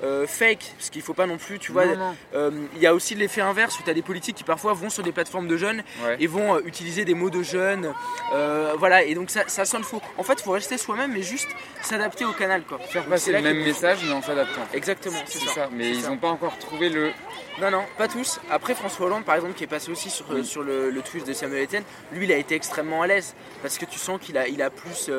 [0.03, 1.85] euh, fake, parce qu'il faut pas non plus, tu vois.
[2.33, 4.89] Euh, il y a aussi l'effet inverse où tu as des politiques qui parfois vont
[4.89, 5.83] sur des plateformes de jeunes
[6.19, 7.93] et vont euh, utiliser des mots de jeunes.
[8.77, 10.01] voilà, et donc ça, ça, sonne faux.
[10.17, 11.49] En fait, il faut rester soi-même, mais juste
[11.81, 12.63] s'adapter au canal.
[12.63, 12.79] Quoi.
[12.79, 14.67] Faire passer le même message, mais en s'adaptant.
[14.73, 15.69] Exactement, c'est ça.
[15.71, 17.11] Mais ils n'ont pas encore trouvé le.
[17.61, 18.41] Non, non, pas tous.
[18.51, 21.31] Après, François Hollande, par exemple, qui est passé aussi sur, sur le, le Twitch de
[21.31, 24.49] Samuel Etienne, lui, il a été extrêmement à l'aise parce que tu sens qu'il a,
[24.49, 25.09] il a plus.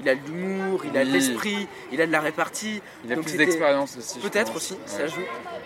[0.00, 2.82] il a de l'humour, il a de l'esprit, il a de la répartie.
[3.04, 4.18] Il a plus d'expérience aussi.
[4.30, 5.20] Peut-être aussi, ça joue.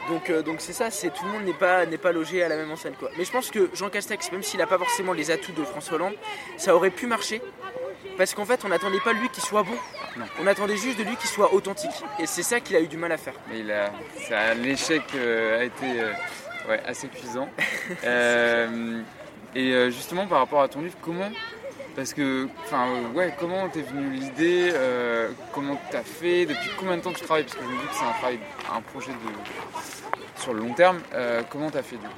[0.09, 2.49] Donc euh, donc c'est ça, c'est tout le monde n'est pas n'est pas logé à
[2.49, 3.11] la même enseigne quoi.
[3.17, 5.95] Mais je pense que Jean Castex, même s'il n'a pas forcément les atouts de François
[5.95, 6.15] Hollande,
[6.57, 7.41] ça aurait pu marcher
[8.17, 9.77] parce qu'en fait on n'attendait pas lui qu'il soit bon.
[10.41, 12.03] On attendait juste de lui qu'il soit authentique.
[12.19, 13.35] Et c'est ça qu'il a eu du mal à faire.
[13.49, 17.49] Mais il a, l'échec euh, a été euh, assez cuisant.
[19.55, 21.31] et justement par rapport à ton livre, comment
[21.95, 27.03] parce que, enfin, ouais, comment t'es venu l'idée euh, Comment t'as fait Depuis combien de
[27.03, 27.45] temps tu travailles?
[27.45, 28.39] Parce que je me dis que c'est un travail,
[28.75, 31.01] un projet de, sur le long terme.
[31.15, 32.13] Euh, comment t'as fait du coup?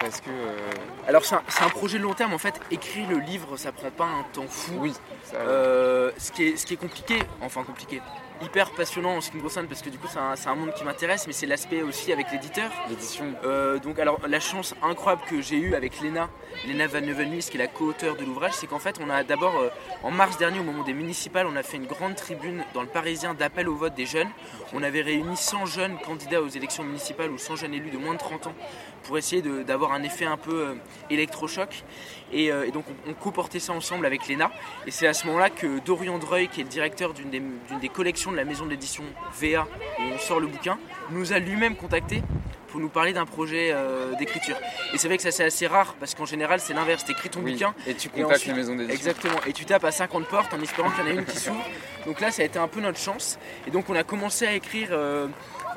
[0.00, 0.30] Parce que.
[0.30, 0.70] Euh,
[1.08, 2.60] Alors, c'est un, projet de long terme en fait.
[2.70, 4.74] Écrire le livre, ça prend pas un temps fou.
[4.78, 4.92] Oui.
[5.32, 8.02] ce, qui est, ce qui est compliqué, enfin compliqué,
[8.42, 10.84] hyper passionnant en ce qui me concerne parce que du coup c'est un, monde qui
[10.84, 12.70] m'intéresse mais c'est l'aspect aussi avec l'éditeur.
[12.88, 13.24] L'édition.
[13.44, 16.28] Euh, donc alors la chance incroyable que j'ai eue avec Léna,
[16.66, 19.56] Léna Van Neuvenhuis qui est la co-auteure de l'ouvrage, c'est qu'en fait on a d'abord
[19.56, 19.68] euh,
[20.02, 22.88] en mars dernier au moment des municipales on a fait une grande tribune dans le
[22.88, 24.30] Parisien d'appel au vote des jeunes.
[24.72, 28.14] On avait réuni 100 jeunes candidats aux élections municipales ou 100 jeunes élus de moins
[28.14, 28.54] de 30 ans
[29.04, 30.74] pour essayer d'avoir un effet un peu euh,
[31.10, 31.84] électrochoc.
[32.32, 34.50] Et, donc on, co-portait ça ensemble avec Léna.
[34.86, 37.42] Et c'est à ce moment-là que Dorian Dreuil, qui est le directeur d'une des,
[37.78, 39.04] des collections de la maison d'édition
[39.38, 39.66] VA,
[39.98, 40.78] où on sort le bouquin,
[41.10, 42.22] nous a lui-même contacté
[42.68, 43.74] pour nous parler d'un projet
[44.18, 44.56] d'écriture.
[44.94, 47.28] Et c'est vrai que ça c'est assez rare parce qu'en général c'est l'inverse, tu écris
[47.28, 48.96] ton bouquin et tu contactes les maisons d'édition.
[48.96, 51.36] Exactement, et tu tapes à 50 portes en espérant qu'il y en a une qui
[51.38, 51.62] s'ouvre.
[52.06, 54.54] Donc là ça a été un peu notre chance et donc on a commencé à
[54.54, 54.88] écrire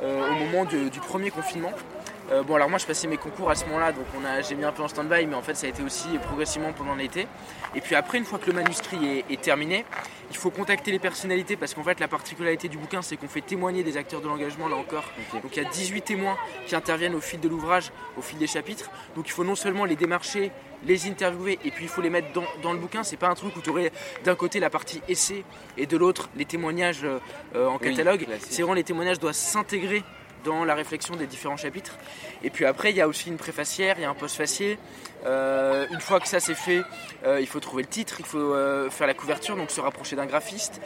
[0.01, 1.73] au moment du premier confinement.
[2.31, 4.55] Euh, bon alors moi je passais mes concours à ce moment-là donc on a, j'ai
[4.55, 7.27] mis un peu en stand-by mais en fait ça a été aussi progressivement pendant l'été.
[7.75, 9.85] Et puis après une fois que le manuscrit est, terminé,
[10.31, 13.41] il faut contacter les personnalités parce qu'en fait la particularité du bouquin c'est qu'on fait
[13.41, 15.03] témoigner des acteurs de l'engagement là encore.
[15.33, 16.35] Donc il y a 18 témoins
[16.65, 18.89] qui interviennent au fil de l'ouvrage, au fil des chapitres.
[19.15, 20.51] Donc il faut non seulement les démarcher,
[20.83, 22.29] les interviewer et puis il faut les mettre
[22.63, 23.03] dans, le bouquin.
[23.03, 23.91] C'est pas un truc où tu aurais
[24.23, 25.43] d'un côté la partie essai
[25.77, 28.25] et de l'autre les témoignages euh, en catalogue.
[28.39, 30.03] c'est vraiment les témoignages doivent s'intégrer
[30.45, 31.97] dans la réflexion des différents chapitres.
[32.43, 34.77] Et puis après, il y a aussi une préfacière, il y a un postfacier.
[35.25, 36.83] Euh, une fois que ça c'est fait,
[37.25, 40.15] euh, il faut trouver le titre, il faut euh, faire la couverture, donc se rapprocher
[40.15, 40.79] d'un graphiste,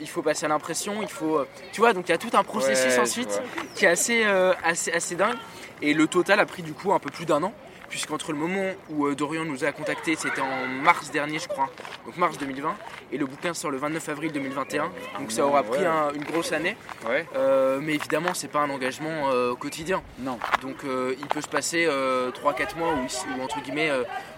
[0.00, 1.44] il faut passer à l'impression, il faut.
[1.72, 3.40] tu vois, donc il y a tout un processus ensuite
[3.74, 4.24] qui est assez,
[4.64, 5.36] assez, assez dingue.
[5.82, 7.52] Et le total a pris du coup un peu plus d'un an
[7.88, 11.68] puisqu'entre le moment où euh, Dorian nous a contactés, c'était en mars dernier, je crois,
[12.04, 12.74] donc mars 2020,
[13.12, 16.76] et le bouquin sort le 29 avril 2021, donc ça aura pris une grosse année.
[17.34, 20.02] Euh, mais évidemment, c'est pas un engagement euh, quotidien.
[20.18, 20.38] Non.
[20.62, 23.90] Donc il peut se passer 3-4 mois où, entre guillemets,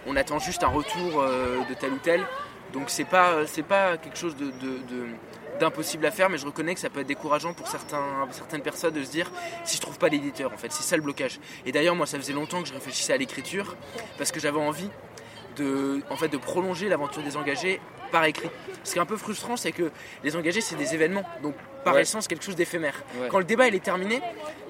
[0.07, 2.25] on attend juste un retour de tel ou tel.
[2.73, 4.53] Donc c'est pas, c'est pas quelque chose de
[5.59, 9.03] d'impossible à faire, mais je reconnais que ça peut être décourageant pour certaines personnes de
[9.03, 9.31] se dire
[9.65, 11.39] si je trouve pas l'éditeur, en fait, c'est ça le blocage.
[11.67, 13.77] Et d'ailleurs, moi, ça faisait longtemps que je réfléchissais à l'écriture
[14.17, 14.91] parce que j'avais envie
[15.57, 18.49] de, en fait, de prolonger l'aventure des engagés par écrit.
[18.85, 19.91] Ce qui est un peu frustrant, c'est que
[20.25, 21.25] les engagés, c'est des événements.
[21.43, 21.55] Donc
[21.91, 23.03] par essence quelque chose d'éphémère.
[23.31, 24.21] Quand le débat il est terminé,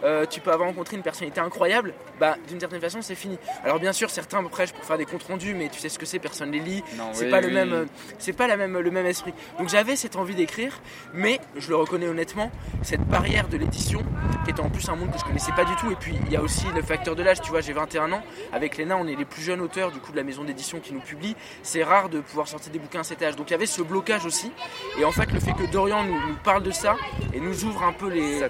[0.05, 3.39] euh, tu peux avoir rencontré une personnalité incroyable, bah d'une certaine façon c'est fini.
[3.65, 6.07] Alors bien sûr certains prêchent pour faire des comptes rendus, mais tu sais ce que
[6.07, 6.85] c'est, personne les lit.
[7.13, 7.85] C'est pas le même, euh,
[8.19, 9.35] c'est pas la même le même esprit.
[9.59, 10.81] Donc j'avais cette envie d'écrire,
[11.13, 12.51] mais je le reconnais honnêtement,
[12.83, 14.05] cette barrière de l'édition,
[14.45, 15.91] qui était en plus un monde que je connaissais pas du tout.
[15.91, 17.41] Et puis il y a aussi le facteur de l'âge.
[17.41, 18.23] Tu vois, j'ai 21 ans.
[18.53, 20.93] Avec Léna, on est les plus jeunes auteurs du coup de la maison d'édition qui
[20.93, 21.35] nous publie.
[21.63, 23.37] C'est rare de pouvoir sortir des bouquins à cet âge.
[23.37, 24.53] Donc il y avait ce blocage aussi.
[24.99, 26.97] Et en fait, le fait que Dorian nous parle de ça,
[27.33, 28.41] et nous ouvre un peu les.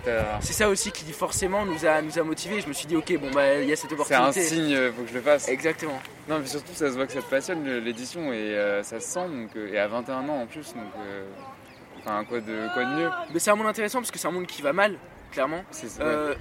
[0.41, 2.61] C'est ça aussi qui forcément nous a, nous a motivés.
[2.61, 4.33] Je me suis dit, ok, bon, bah, il y a cette opportunité.
[4.33, 5.49] C'est un signe, euh, faut que je le fasse.
[5.49, 6.01] Exactement.
[6.29, 9.09] Non, mais surtout, ça se voit que ça te passionne l'édition et euh, ça se
[9.09, 10.93] sent, donc, euh, et à 21 ans en plus, donc.
[12.01, 14.33] Enfin, quoi de, quoi de mieux Mais c'est un monde intéressant parce que c'est un
[14.33, 14.95] monde qui va mal,
[15.31, 15.65] clairement.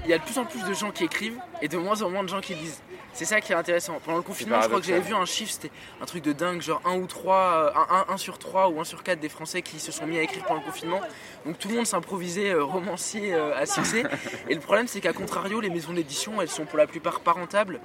[0.03, 2.09] Il y a de plus en plus de gens qui écrivent et de moins en
[2.09, 2.81] moins de gens qui lisent.
[3.13, 3.99] C'est ça qui est intéressant.
[4.05, 6.61] Pendant le confinement, je crois que j'avais vu un chiffre, c'était un truc de dingue,
[6.61, 7.73] genre 1 ou 3,
[8.09, 10.21] 1, 1, sur 3 ou 1 sur 4 des Français qui se sont mis à
[10.21, 11.01] écrire pendant le confinement.
[11.45, 14.03] Donc tout le monde s'improvisait euh, romancier euh, à succès.
[14.49, 17.31] Et le problème, c'est qu'à contrario, les maisons d'édition, elles sont pour la plupart pas
[17.31, 17.79] rentables.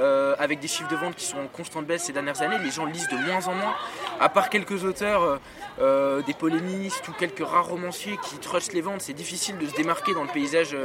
[0.00, 2.58] Euh, avec des chiffres de vente qui sont en constante baisse ces dernières années.
[2.58, 3.74] Les gens lisent de moins en moins,
[4.20, 5.38] à part quelques auteurs,
[5.78, 9.02] des polémistes ou quelques rares romanciers qui trustent les ventes.
[9.02, 10.76] C'est difficile de se démarquer dans le paysage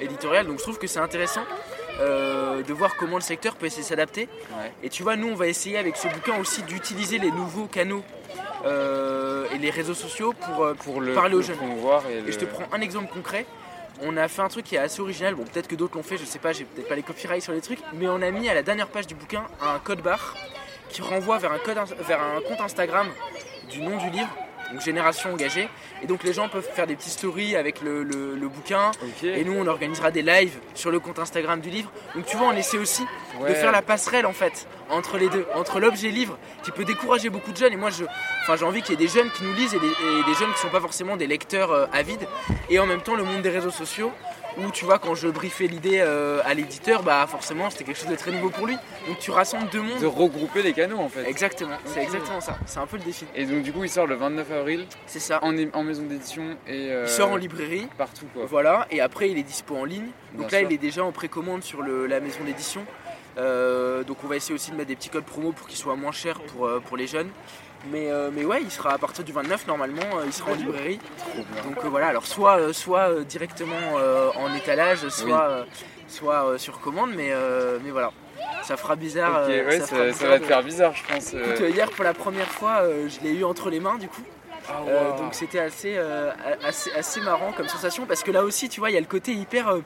[0.00, 0.46] éditorial.
[0.46, 1.44] Donc je trouve que c'est intéressant
[2.00, 4.28] euh, de voir comment le secteur peut essayer de s'adapter.
[4.82, 8.02] Et tu vois, nous, on va essayer avec ce bouquin aussi d'utiliser les nouveaux canaux
[8.64, 11.58] euh, et les réseaux sociaux pour, euh, pour le, parler aux jeunes.
[12.26, 13.46] Et, je te prends un exemple concret.
[14.02, 15.34] On a fait un truc qui est assez original.
[15.34, 17.52] Bon, peut-être que d'autres l'ont fait, je sais pas, j'ai peut-être pas les copyrights sur
[17.52, 20.34] les trucs, mais on a mis à la dernière page du bouquin un code barre
[20.88, 23.08] qui renvoie vers un, code, vers un compte Instagram
[23.70, 24.28] du nom du livre
[24.74, 25.68] donc génération engagée.
[26.02, 28.04] Et donc les gens peuvent faire des petites stories avec le,
[28.48, 28.90] bouquin.
[29.22, 31.90] Et nous, on organisera des lives sur le compte Instagram du livre.
[32.14, 33.02] Donc tu vois, on essaie aussi
[33.40, 37.30] de faire la passerelle en fait entre les deux, entre l'objet livre qui peut décourager
[37.30, 37.72] beaucoup de jeunes.
[37.72, 38.04] Et moi, je,
[38.42, 40.56] enfin, j'ai envie qu'il y ait des jeunes qui nous lisent et des, jeunes qui
[40.56, 42.26] ne sont pas forcément des lecteurs euh, avides.
[42.68, 44.12] Et en même temps, le monde des réseaux sociaux
[44.58, 48.08] où tu vois quand je briefais l'idée euh, à l'éditeur, bah forcément c'était quelque chose
[48.08, 48.76] de très nouveau pour lui.
[49.06, 50.00] Donc tu rassembles deux mondes.
[50.00, 51.28] De regrouper les canaux en fait.
[51.28, 52.56] Exactement, c'est exactement ça.
[52.66, 53.26] C'est un peu le défi.
[53.34, 54.86] Et donc du coup il sort le 29 avril.
[55.06, 55.40] C'est ça.
[55.42, 56.90] En, maison d'édition et.
[56.90, 57.88] Euh, il sort en librairie.
[57.98, 58.44] Partout quoi.
[58.46, 60.08] Voilà, et après il est dispo en ligne.
[60.36, 62.84] Donc là il est déjà en précommande sur la maison d'édition.
[63.36, 65.96] Euh, donc on va essayer aussi de mettre des petits codes promo pour qu'il soit
[65.96, 67.30] moins cher pour, pour les jeunes.
[67.90, 70.54] Mais, euh, mais ouais, il sera à partir du 29 normalement, euh, il sera en
[70.54, 70.98] librairie.
[71.64, 73.94] Donc euh, voilà, alors soit, soit directement
[74.36, 75.66] en étalage, soit,
[76.08, 77.32] soit sur commande, mais,
[77.82, 78.12] mais voilà.
[78.62, 79.46] Ça fera bizarre.
[80.14, 81.32] ça, va te faire bizarre, je pense.
[81.60, 84.22] hier, pour la première fois, je l'ai eu entre les mains du coup.
[84.66, 85.98] Ah, donc c'était assez,
[86.62, 89.06] assez, assez, marrant comme sensation parce que là aussi tu vois il y a le
[89.06, 89.76] côté hyper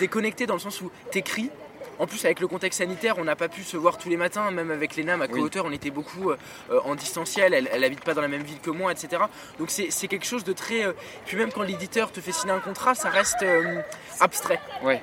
[0.00, 1.50] déconnecté dans le sens où t'écris
[1.98, 4.50] en plus, avec le contexte sanitaire, on n'a pas pu se voir tous les matins,
[4.50, 6.36] même avec Léna, ma co-auteur, on était beaucoup euh,
[6.84, 9.22] en distanciel, elle, n'habite pas dans la même ville que moi, etc.
[9.58, 10.84] Donc c'est quelque chose de très.
[10.84, 10.92] Euh,
[11.26, 13.80] puis même quand l'éditeur te fait signer un contrat, ça reste euh,
[14.20, 14.60] abstrait.
[14.82, 15.02] Ouais.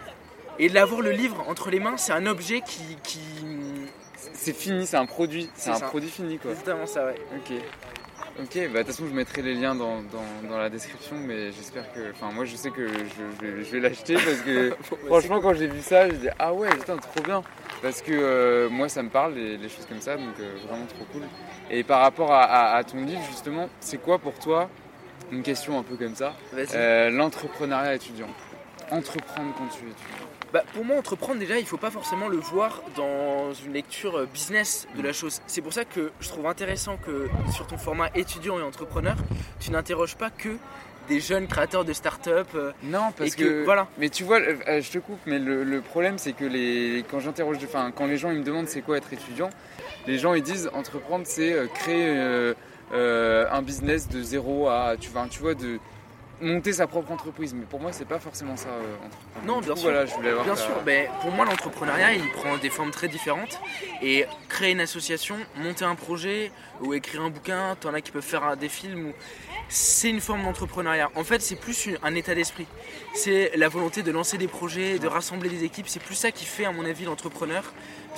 [0.59, 2.97] Et d'avoir le livre entre les mains, c'est un objet qui.
[4.33, 6.51] C'est fini, c'est un produit, c'est un produit fini quoi.
[6.51, 7.15] Exactement ça, ouais.
[7.35, 7.57] Ok.
[8.39, 11.51] Ok, bah de toute façon je mettrai les liens dans, dans, dans la description, mais
[11.51, 12.93] j'espère que, enfin moi je sais que je,
[13.41, 16.29] je- je vais l'acheter parce que Bon, bah, franchement quand j'ai vu ça, je dis
[16.39, 17.43] ah ouais putain trop bien.
[17.81, 20.85] Parce que euh, moi ça me parle les, les choses comme ça, donc euh, vraiment
[20.85, 21.23] trop cool.
[21.69, 24.69] Et par rapport à, à- à ton livre justement, c'est quoi pour toi
[25.31, 26.33] une question un peu comme ça,
[26.75, 28.29] euh, l'entrepreneuriat étudiant,
[28.91, 30.27] entreprendre quand tu es étudiant.
[30.53, 34.25] Bah, pour moi, entreprendre, déjà, il faut pas forcément le voir dans une lecture euh,
[34.25, 35.41] business de la chose.
[35.47, 39.15] C'est pour ça que je trouve intéressant que sur ton format étudiant et entrepreneur,
[39.61, 40.49] tu n'interroges pas que
[41.07, 42.47] des jeunes créateurs de start-up.
[42.55, 43.87] euh, Non, parce que, voilà.
[43.97, 47.19] Mais tu vois, euh, je te coupe, mais le, le problème c'est que les, quand
[47.19, 49.49] j'interroge, enfin, quand les gens ils me demandent c'est quoi être étudiant,
[50.05, 52.53] les gens ils disent entreprendre c'est créer euh,
[52.93, 55.79] euh, un business de zéro à, tu vois, tu vois, de
[56.41, 57.53] monter sa propre entreprise.
[57.53, 58.69] Mais pour moi c'est pas forcément ça.
[58.69, 59.45] euh.
[59.45, 59.89] Non, bien coup, sûr.
[59.89, 60.45] Voilà, je voulais avoir.
[60.45, 63.59] Bien ta- sûr, mais pour moi l'entrepreneuriat il prend des formes très différentes
[64.01, 66.51] et créer une association, monter un projet
[66.81, 69.13] ou écrire un bouquin, t'en as qui peuvent faire des films ou
[69.69, 71.09] c'est une forme d'entrepreneuriat.
[71.15, 72.65] En fait c'est plus un état d'esprit.
[73.13, 76.45] C'est la volonté de lancer des projets, de rassembler des équipes, c'est plus ça qui
[76.45, 77.63] fait à mon avis l'entrepreneur,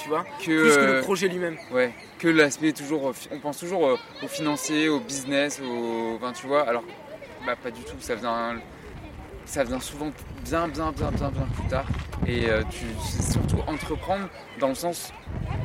[0.01, 1.57] tu vois, que, plus que euh, le projet lui-même.
[1.71, 6.31] Ouais, que l'aspect toujours, euh, on pense toujours euh, au financier, au business, au, enfin,
[6.31, 6.83] tu vois, alors
[7.45, 8.55] bah pas du tout, ça vient,
[9.45, 10.11] ça vient souvent
[10.45, 11.85] bien, bien, bien, bien, bien plus tard.
[12.25, 12.85] Et euh, tu,
[13.21, 14.27] surtout entreprendre
[14.59, 15.11] dans le sens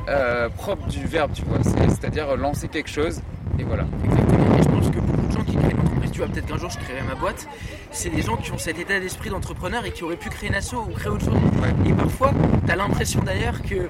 [0.09, 3.21] euh, propre du verbe, tu vois, C'est- c'est-à-dire lancer quelque chose
[3.57, 3.85] et voilà.
[4.03, 4.57] Exactement.
[4.57, 6.57] Et je pense que beaucoup de gens qui créent une entreprise, tu vois, peut-être qu'un
[6.57, 7.47] jour je créerai ma boîte,
[7.91, 10.55] c'est des gens qui ont cet état d'esprit d'entrepreneur et qui auraient pu créer une
[10.55, 11.33] asso ou créer autre chose.
[11.61, 11.89] Ouais.
[11.89, 12.31] Et parfois,
[12.65, 13.89] tu as l'impression d'ailleurs que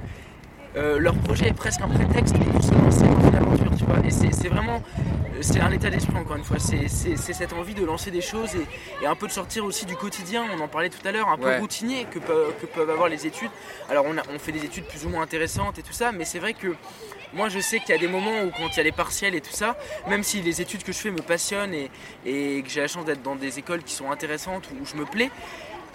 [0.77, 4.05] euh, leur projet est presque un prétexte pour se lancer dans une aventure, tu vois.
[4.05, 4.81] Et c'est vraiment,
[5.35, 6.57] euh, c'est un état d'esprit encore une fois.
[6.59, 9.95] C'est cette envie de lancer des choses et, et un peu de sortir aussi du
[9.95, 10.45] quotidien.
[10.57, 11.59] On en parlait tout à l'heure, un peu Ouais.
[11.59, 13.49] routinier que, peuvent- que peuvent avoir les études.
[13.89, 16.25] Alors on, a- on fait des études plus ou moins intéressantes et tout ça, mais
[16.25, 16.75] c'est vrai que
[17.33, 19.35] moi je sais qu'il y a des moments où quand il y a les partiels
[19.35, 21.89] et tout ça, même si les études que je fais me passionnent et,
[22.25, 25.05] et que j'ai la chance d'être dans des écoles qui sont intéressantes où je me
[25.05, 25.29] plais,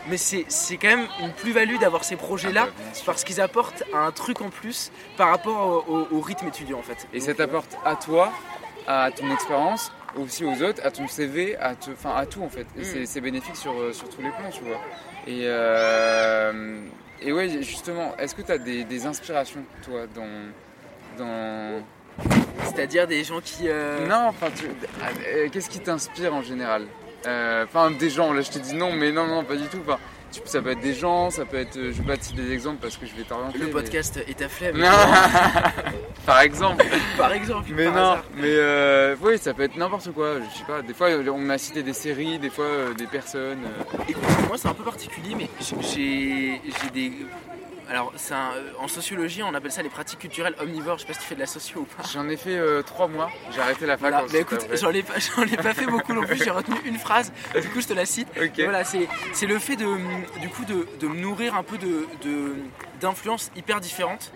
[0.09, 0.45] mais c'est
[0.77, 4.51] quand même une plus-value d'avoir ces projets-là Ah bah, parce qu'ils apportent un truc en
[4.51, 7.07] plus par rapport au, au- au rythme étudiant en fait.
[7.13, 8.33] Et Donc, ça euh, t'apporte à toi,
[8.87, 12.67] à ton expérience, aussi aux autres, à ton CV, à, te- à tout en fait.
[12.77, 13.07] Et Mm.
[13.07, 14.79] c'est- bénéfique sur, euh, sur tous les plans, tu vois.
[15.27, 16.81] Et, euh,
[17.23, 20.29] et ouais, justement, est-ce que tu as des, des inspirations, toi, dans.
[21.19, 21.83] dans...
[22.65, 23.65] C'est-à-dire des gens qui.
[23.69, 24.67] euh, Non, enfin, tu-
[25.27, 26.87] euh, qu'est-ce qui t'inspire en général?
[27.65, 29.79] Enfin, des gens, là je te dis non, mais non, non, pas du tout.
[29.87, 29.99] Enfin,
[30.33, 31.77] tu- ça peut être des gens, ça peut être.
[31.77, 33.59] euh, Je vais pas te citer des exemples parce que je vais t'orienter.
[33.59, 34.79] Le mais- podcast est à flemme.
[34.79, 34.89] Non
[36.27, 36.85] Par exemple
[37.19, 37.71] Par exemple.
[37.75, 38.25] Mais par non, hasard.
[38.37, 40.37] mais euh, oui, ça peut être n'importe quoi.
[40.41, 40.81] Je sais pas.
[40.83, 43.59] Des fois, on a cité des séries, des fois euh, des personnes.
[43.65, 44.03] euh.
[44.09, 46.61] Écoute, moi c'est un peu particulier, mais j'ai
[46.93, 47.13] des.
[47.91, 50.97] Alors, un- en sociologie, on appelle ça les pratiques culturelles omnivores.
[50.99, 52.03] Je sais pas si tu fais de la socio ou pas.
[52.13, 53.31] J'en ai fait euh, trois mois.
[53.55, 54.01] J'ai arrêté la fac.
[54.11, 54.25] Voilà.
[54.25, 55.15] ensuite, Bah, écoute, j'en ai, pas-
[55.53, 56.37] ai pas fait beaucoup non plus.
[56.43, 57.33] J'ai retenu une phrase.
[57.61, 58.29] Du coup, je te la cite.
[58.65, 59.87] Voilà, c'est c'est le fait de,
[60.41, 62.55] du coup, de, de me nourrir un peu de, de-
[63.05, 64.33] d'influences hyper différentes.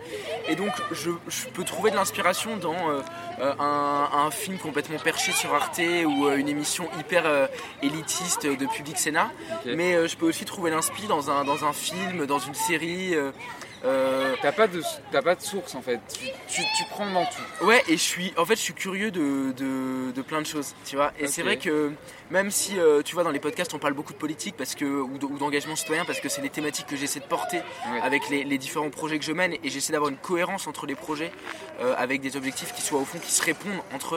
[0.48, 3.00] Et donc, je, je peux trouver de l'inspiration dans euh,
[3.40, 7.46] euh, un, un film complètement perché sur Arte ou euh, une émission hyper euh,
[7.82, 9.30] élitiste de Public Sénat.
[9.64, 13.14] Mais je peux aussi trouver l'inspi dans un, dans un film, dans une série.
[13.84, 16.00] Euh, T'as pas de, t'as pas de source en fait.
[16.12, 17.64] Tu, tu, tu prends dans tout.
[17.66, 20.74] Ouais, et je suis, en fait, je suis curieux de, de, de plein de choses,
[20.84, 21.12] tu vois.
[21.18, 21.90] Et c'est vrai que
[22.30, 24.84] même si, euh, tu vois, dans les podcasts, on parle beaucoup de politique parce que,
[24.84, 27.58] ou, de- ou d'engagement citoyen parce que c'est des thématiques que j'essaie de porter
[27.90, 28.00] Ouais.
[28.02, 30.94] avec les, les différents projets que je mène et j'essaie d'avoir une cohérence entre les
[30.94, 31.32] projets
[31.80, 34.16] euh, avec des objectifs qui soient au fond qui se répondent entre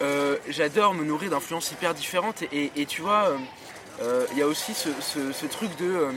[0.00, 0.40] eux.
[0.48, 3.32] J'adore me nourrir d'influences hyper différentes et, et tu vois,
[4.32, 6.08] il y a aussi ce, ce- ce truc de.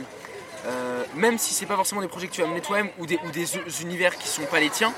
[0.66, 3.18] Euh, même si c'est pas forcément des projets que tu as menés toi-même ou des,
[3.26, 4.92] ou des u- univers qui sont pas les tiens,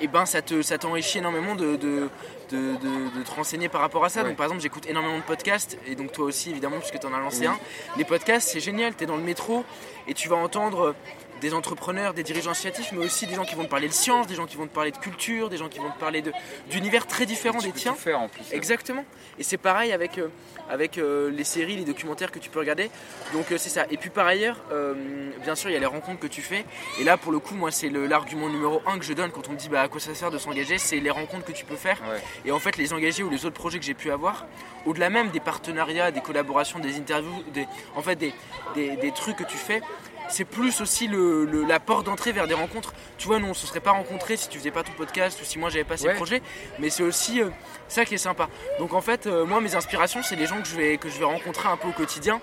[0.00, 2.08] et ben ça te ça t'enrichit énormément de, de,
[2.50, 4.22] de, de- de te renseigner par rapport à ça.
[4.22, 4.28] Ouais.
[4.28, 7.14] Donc par exemple j'écoute énormément de podcasts et donc toi aussi évidemment puisque tu en
[7.14, 7.46] as lancé Oui.
[7.46, 7.58] un.
[7.96, 9.64] Les podcasts c'est génial, tu es dans le métro
[10.08, 10.94] et tu vas entendre
[11.44, 14.26] des entrepreneurs, des dirigeants associatifs, mais aussi des gens qui vont te parler de science,
[14.26, 16.22] des gens qui vont te parler de culture, des gens qui vont te parler
[16.70, 17.92] d'univers très différents des tiens.
[17.92, 18.44] tout faire en plus.
[18.52, 19.04] Exactement.
[19.38, 20.28] Et c'est pareil avec, euh,
[20.70, 22.90] avec euh, les séries, les documentaires que tu peux regarder.
[23.34, 23.84] Donc euh, c'est ça.
[23.90, 24.56] Et puis par ailleurs,
[25.42, 26.64] bien sûr, il y a les rencontres que tu fais.
[26.98, 29.46] Et là, pour le coup, moi, c'est le- l'argument numéro un que je donne quand
[29.48, 31.64] on me dit bah, à quoi ça sert de s'engager, c'est les rencontres que tu
[31.66, 32.00] peux faire.
[32.10, 32.22] Ouais.
[32.46, 34.46] Et en fait, les engagés ou les autres projets que j'ai pu avoir,
[34.86, 38.32] au-delà même des partenariats, des collaborations, des interviews, des, en fait, des,
[38.74, 39.82] des, des trucs que tu fais,
[40.28, 42.92] c'est plus aussi le, le- la porte d'entrée vers des rencontres.
[43.18, 45.44] Tu vois, nous on se serait pas rencontrés si tu faisais pas ton podcast ou
[45.44, 46.14] si moi j'avais pas ces Ouais.
[46.14, 46.42] projets,
[46.78, 47.48] mais c'est aussi euh,
[47.88, 48.48] ça qui est sympa.
[48.78, 51.18] Donc en fait, euh, moi mes inspirations, c'est les gens que je vais que je
[51.18, 52.40] vais rencontrer un peu au quotidien,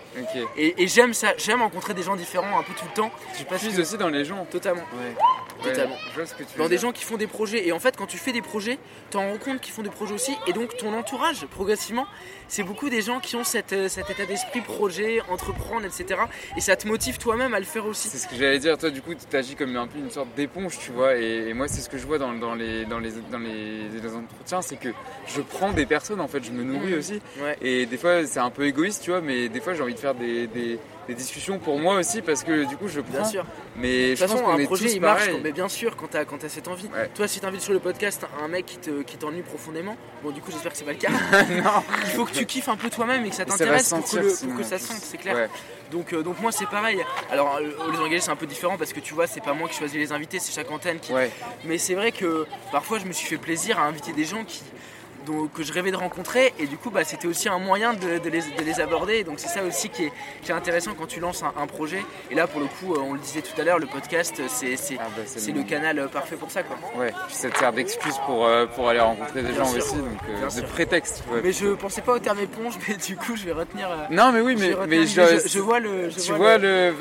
[0.57, 3.11] et, et j'aime ça, j'aime rencontrer des gens différents un peu tout le temps.
[3.37, 4.45] Tu puises que- aussi dans les gens.
[4.45, 4.81] Totalement.
[4.93, 5.15] Ouais.
[5.63, 5.95] Totalement.
[6.11, 6.81] Je vois ce que tu veux Dans des dire.
[6.87, 7.67] gens qui font des projets.
[7.67, 8.79] Et en fait, quand tu fais des projets,
[9.11, 10.35] tu en rends compte qu'ils font des projets aussi.
[10.47, 12.07] Et donc, ton entourage, progressivement,
[12.47, 16.19] c'est beaucoup des gens qui ont cette, euh, cet état d'esprit projet, entreprendre, etc.
[16.57, 18.07] Et ça te motive toi-même à le faire aussi.
[18.09, 20.27] C'est ce que j'allais dire, toi du coup tu agis comme un peu une sorte
[20.35, 22.99] d'éponge, tu vois, et, et moi c'est ce que je vois dans, dans les, dans,
[22.99, 24.89] les, dans les, les entretiens, c'est que
[25.27, 27.57] je prends des personnes en fait, je me nourris aussi, Ouais.
[27.61, 29.99] et des fois c'est un peu égoïste, tu vois, mais des fois j'ai envie de
[29.99, 30.79] faire des, des,
[31.13, 33.45] des discussions pour moi aussi parce que du coup je prends, Bien sûr.
[33.75, 35.95] mais De je toute pense façon, qu'on est projet tous il marche, mais bien sûr,
[35.95, 36.87] quand t'as quand as cette envie.
[36.87, 37.09] Ouais.
[37.13, 40.41] Toi, si t'invites sur le podcast un mec qui te- qui t'ennuie profondément, bon, du
[40.41, 41.09] coup, j'espère que c'est pas le cas.
[41.63, 44.09] non, il faut que tu kiffes un peu toi-même et que ça t'intéresse se pour,
[44.09, 45.35] que le- pour que ça sente, c'est clair.
[45.35, 45.49] Ouais.
[45.91, 47.03] Donc, euh, donc moi c'est pareil.
[47.29, 49.67] Alors euh, les engagés c'est un peu différent parce que tu vois c'est pas moi
[49.67, 51.11] qui choisis les invités, c'est chaque antenne qui.
[51.13, 51.29] Ouais.
[51.65, 54.63] Mais c'est vrai que parfois je me suis fait plaisir à inviter des gens qui
[55.53, 58.29] que je rêvais de rencontrer et du coup bah, c'était aussi un moyen de, de
[58.29, 61.19] les, de les aborder donc c'est ça aussi qui est, qui est intéressant quand tu
[61.19, 63.63] lances un, un projet et là pour le coup euh, on le disait tout à
[63.63, 65.21] l'heure le podcast c'est Ah bah,
[65.55, 66.77] le canal euh, parfait pour ça quoi.
[66.99, 69.77] Ouais, puis ça te sert d'excuse pour, euh, pour aller rencontrer des Bien gens sûr.
[69.83, 70.65] aussi, donc euh, de sûr.
[70.65, 71.23] prétexte.
[71.31, 71.41] ouais.
[71.43, 73.89] Mais je pensais pas au terme éponge mais du coup je vais retenir.
[73.91, 76.09] euh, Non mais oui, je mais, retenir mais je, je, je vois le.
[76.09, 76.93] je tu vois le,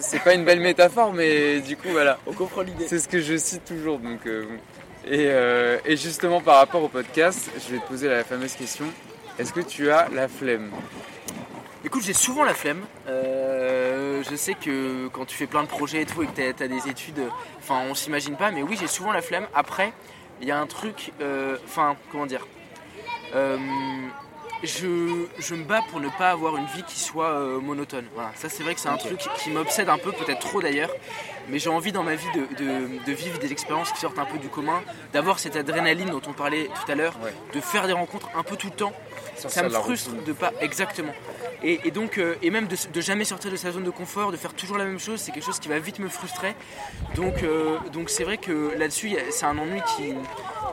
[0.00, 2.18] c'est pas une belle métaphore, mais du coup voilà.
[2.26, 2.86] On comprend l'idée.
[2.88, 3.98] C'est ce que je cite toujours.
[3.98, 4.58] Donc, bon.
[5.06, 8.86] Et, euh, et justement, par rapport au podcast, je vais te poser la fameuse question
[9.38, 10.70] est-ce que tu as la flemme?
[11.84, 12.82] Écoute, j'ai souvent la flemme.
[13.08, 16.62] Euh, je sais que quand tu fais plein de projets et tout et que tu
[16.62, 17.22] as, des études,
[17.58, 19.46] enfin, on s'imagine pas, mais oui, j'ai souvent la flemme.
[19.54, 19.92] Après,
[20.42, 22.46] il y a un truc, euh, enfin, comment dire?
[24.62, 28.04] Je, je me bats pour ne pas avoir une vie qui soit euh, monotone.
[28.14, 30.90] Voilà, ça c'est vrai que c'est un truc qui m'obsède un peu, peut-être trop d'ailleurs.
[31.48, 34.24] Mais j'ai envie dans ma vie de, de- de vivre des expériences qui sortent un
[34.24, 34.80] peu du commun,
[35.12, 37.32] d'avoir cette adrénaline dont on parlait tout à l'heure, Ouais.
[37.54, 38.92] de faire des rencontres un peu tout le temps
[39.36, 40.24] ça me frustre routine.
[40.24, 41.12] de pas exactement
[41.62, 44.32] et, et donc euh, et même de, de jamais sortir de sa zone de confort
[44.32, 46.54] de faire toujours la même chose c'est quelque chose qui va vite me frustrer.
[47.14, 50.14] Donc euh, donc c'est vrai que là-dessus c'est un ennui qui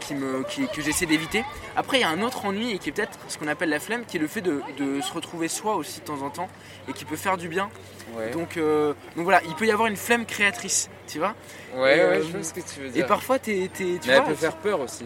[0.02, 1.44] qui me qui- que j'essaie d'éviter.
[1.76, 3.80] Après il y a un autre ennui et qui est peut-être ce qu'on appelle la
[3.80, 6.50] flemme qui est le fait de, de se retrouver soi aussi de temps en temps
[6.88, 7.70] et qui peut faire du bien.
[8.18, 11.36] Ouais, donc euh, donc voilà il peut y avoir une flemme créatrice tu vois.
[11.76, 13.06] Ouais, et, ouais, je vois ce que tu veux et dire.
[13.08, 15.06] parfois t'es, tu Mais elle vois, peut faire peur aussi.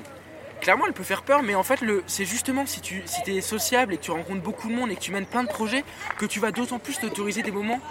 [0.63, 3.97] Clairement, elle peut faire peur, mais en fait, c'est justement si tu es sociable et
[3.97, 5.84] que tu rencontres beaucoup de monde et que tu mènes plein de projets,
[6.17, 7.82] que tu vas d'autant plus t'autoriser des moments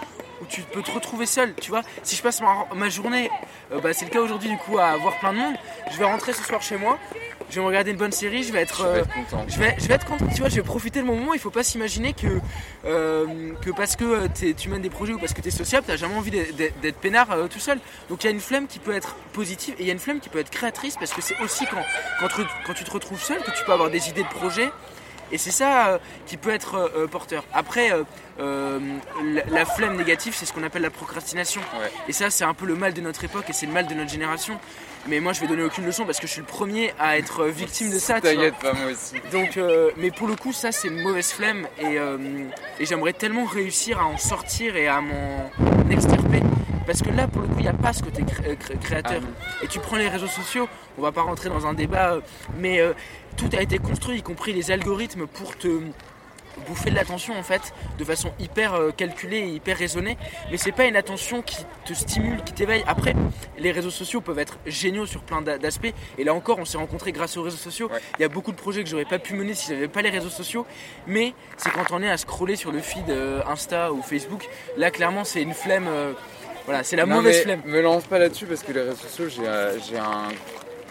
[0.41, 1.53] où tu peux te retrouver seul.
[1.61, 3.29] Tu vois, si je passe ma, ma journée,
[3.71, 5.55] euh, bah, c'est le cas aujourd'hui du coup, à voir plein de monde,
[5.91, 6.97] je vais rentrer ce soir chez moi,
[7.53, 8.77] je vais me regarder une bonne série, je vais être.
[8.77, 9.45] Je vais euh, être content.
[9.47, 11.33] je vais, je vais être content, tu vois, je vais profiter de mon moment.
[11.35, 12.39] Il faut pas s'imaginer que,
[12.85, 15.85] euh, que parce que euh, tu mènes des projets ou parce que tu es sociable,
[15.87, 17.79] t'as jamais envie d'être- peinard euh, tout seul.
[18.09, 19.99] Donc il y a une flemme qui peut être positive et il y a une
[19.99, 21.83] flemme qui peut être créatrice parce que c'est aussi quand,
[22.19, 24.69] quand, tu- quand tu te retrouves seul que tu peux avoir des idées de projets.
[25.33, 27.43] Et c'est ça euh, qui peut être euh, euh, porteur.
[27.53, 27.89] Après,
[28.39, 31.61] la, la flemme négative, c'est ce qu'on appelle la procrastination.
[31.81, 31.91] Ouais.
[32.07, 33.93] Et ça, c'est un peu le mal de notre époque et c'est le mal de
[33.93, 34.59] notre génération.
[35.07, 37.45] Mais moi, je vais donner aucune leçon parce que je suis le premier à être
[37.47, 38.21] victime de ça.
[38.21, 39.15] T'inquiète pas, moi aussi.
[39.31, 42.17] Donc, euh, mais pour le coup, ça c'est une mauvaise flemme et, euh,
[42.79, 45.51] et j'aimerais tellement réussir à en sortir et à m'en
[45.91, 46.41] extirper.
[46.85, 48.75] Parce que là, pour le coup, il n'y a pas ce côté cré- euh, cré-
[48.77, 49.21] créateur.
[49.23, 50.67] Ah et tu prends les réseaux sociaux,
[50.97, 52.21] on va pas rentrer dans un débat, euh,
[52.57, 52.93] mais euh,
[53.37, 55.67] tout a été construit, y compris les algorithmes, pour te
[56.67, 60.19] bouffer de l'attention en fait de façon hyper calculée et hyper raisonnée.
[60.51, 62.83] Mais c'est pas une attention qui te stimule qui t'éveille.
[62.85, 63.15] Après
[63.57, 65.91] les réseaux sociaux peuvent être géniaux sur plein d'a- d'aspects.
[66.19, 67.89] Et là encore on s'est rencontrés grâce aux réseaux sociaux.
[67.91, 67.99] Ouais.
[68.19, 70.11] il y a beaucoup de projets que j'aurais pas pu mener si j'avais pas les
[70.11, 70.67] réseaux sociaux.
[71.07, 73.11] Mais c'est quand on est à scroller sur le feed
[73.49, 75.87] Insta ou Facebook là clairement c'est une flemme
[76.65, 79.25] voilà c'est la Non, mauvaise flemme Me lance pas là-dessus parce que les réseaux sociaux,
[79.29, 80.29] j'ai euh, j'ai un.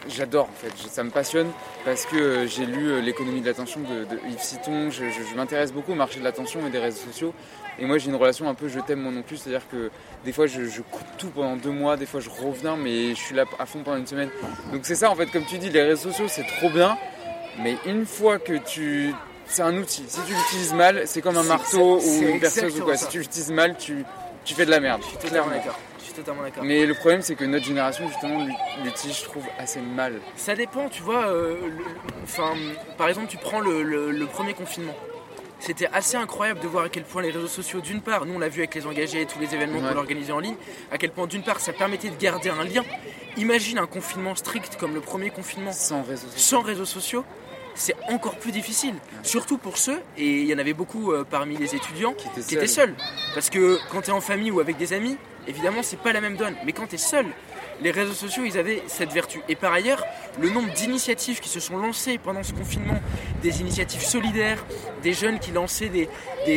[0.08, 1.48] J'adore en fait, ça me passionne
[1.84, 5.30] parce que euh, j'ai lu euh, L'économie de l'attention de, de Yves Citon, je, je-
[5.30, 7.32] je m'intéresse beaucoup au marché de l'attention et des réseaux sociaux.
[7.78, 9.90] Et moi j'ai une relation un peu je t'aime moi non plus, c'est-à-dire que
[10.24, 13.20] des fois je, je coupe tout pendant deux mois, des fois je reviens mais je
[13.20, 14.30] suis là à fond pendant une semaine.
[14.72, 16.98] Donc c'est ça en fait, comme tu dis, les réseaux sociaux c'est trop bien,
[17.62, 19.14] mais une fois que tu.
[19.46, 22.84] C'est un outil, si tu l'utilises mal, c'est comme un marteau ou une perceuse ou
[22.84, 22.96] quoi.
[22.96, 23.04] ça.
[23.06, 24.04] Si tu l'utilises mal, tu,
[24.44, 25.00] tu fais de la merde.
[25.02, 28.06] je suis totalement d'accord je suis totalement d'accord Mais le problème, c'est que notre génération,
[28.08, 28.46] justement,
[28.84, 30.20] l'utilise, je trouve, assez mal.
[30.36, 31.26] Ça dépend, tu vois.
[31.28, 31.84] euh, le-
[32.24, 32.52] enfin,
[32.98, 34.94] par exemple, tu prends le, le- le premier confinement.
[35.60, 38.38] C'était assez incroyable de voir à quel point les réseaux sociaux, d'une part, nous on
[38.40, 39.92] l'a vu avec les engagés et tous les événements Ouais.
[39.92, 40.56] qu'on organisait en ligne,
[40.90, 42.82] à quel point, d'une part, ça permettait de garder un lien.
[43.36, 46.38] Imagine un confinement strict comme le premier confinement Sans réseaux sociaux.
[46.58, 47.24] sans réseaux sociaux.
[47.74, 51.56] C'est encore plus difficile, surtout pour ceux, et il y en avait beaucoup euh, parmi
[51.56, 52.94] les étudiants, Qui étaient qui étaient seuls.
[53.34, 56.20] Parce que quand tu es en famille ou avec des amis, évidemment, c'est pas la
[56.20, 56.54] même donne.
[56.64, 57.26] Mais quand tu es seul,
[57.82, 59.40] les réseaux sociaux, ils avaient cette vertu.
[59.48, 60.04] Et par ailleurs,
[60.40, 63.00] le nombre d'initiatives qui se sont lancées pendant ce confinement,
[63.42, 64.64] des initiatives solidaires,
[65.02, 66.08] des jeunes qui lançaient des,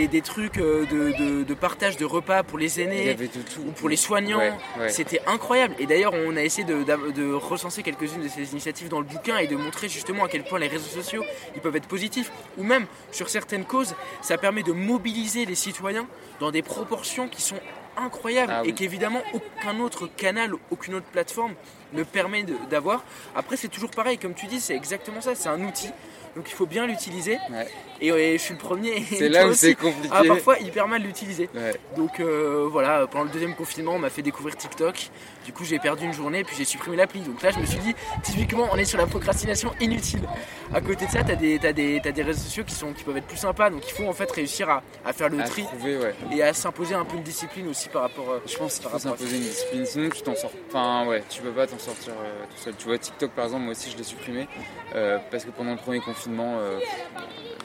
[0.08, 3.16] des, trucs euh, de, de, partage de repas pour les aînés
[3.66, 4.58] ou pour les soignants,
[4.88, 5.76] c'était incroyable.
[5.80, 9.38] Et d'ailleurs, on a essayé de, de recenser quelques-unes de ces initiatives dans le bouquin
[9.38, 11.24] et de montrer justement à quel point les réseaux sociaux,
[11.56, 12.32] ils peuvent être positifs.
[12.58, 16.08] Ou même, sur certaines causes, ça permet de mobiliser les citoyens
[16.40, 17.60] dans des proportions qui sont
[17.98, 21.54] incroyable ah et qu'évidemment aucun autre canal, aucune autre plateforme
[21.96, 23.04] ne permet d'avoir.
[23.36, 25.92] Après, c'est toujours pareil, comme tu dis, c'est exactement ça, c'est un outil
[26.36, 27.38] donc il faut bien l'utiliser.
[28.02, 29.02] Et, je suis le premier.
[29.10, 30.10] C'est là où c'est compliqué.
[30.12, 31.50] Ah, parfois hyper mal l'utiliser.
[31.96, 35.10] Donc euh, voilà, pendant le deuxième confinement, on m'a fait découvrir TikTok.
[35.46, 37.22] Du coup, j'ai perdu une journée puis j'ai supprimé l'appli.
[37.22, 40.28] Donc là, je me suis dit, typiquement, on est sur la procrastination inutile.
[40.74, 43.16] À côté de ça, tu as des, des, des réseaux sociaux qui, sont, qui peuvent
[43.16, 43.70] être plus sympas.
[43.70, 45.66] Donc il faut en fait réussir à, à faire le tri
[46.34, 48.30] et à s'imposer un peu une discipline aussi par rapport.
[48.30, 49.86] Euh, je pense qu'il faut s'imposer une discipline.
[49.86, 50.52] Sinon, tu t'en sors.
[50.68, 52.74] Enfin, ouais, tu peux pas t'en sortir euh, tout seul.
[52.78, 54.48] Tu vois, TikTok par exemple, moi aussi, je l'ai supprimé
[55.32, 56.80] parce que pendant le premier confinement, euh,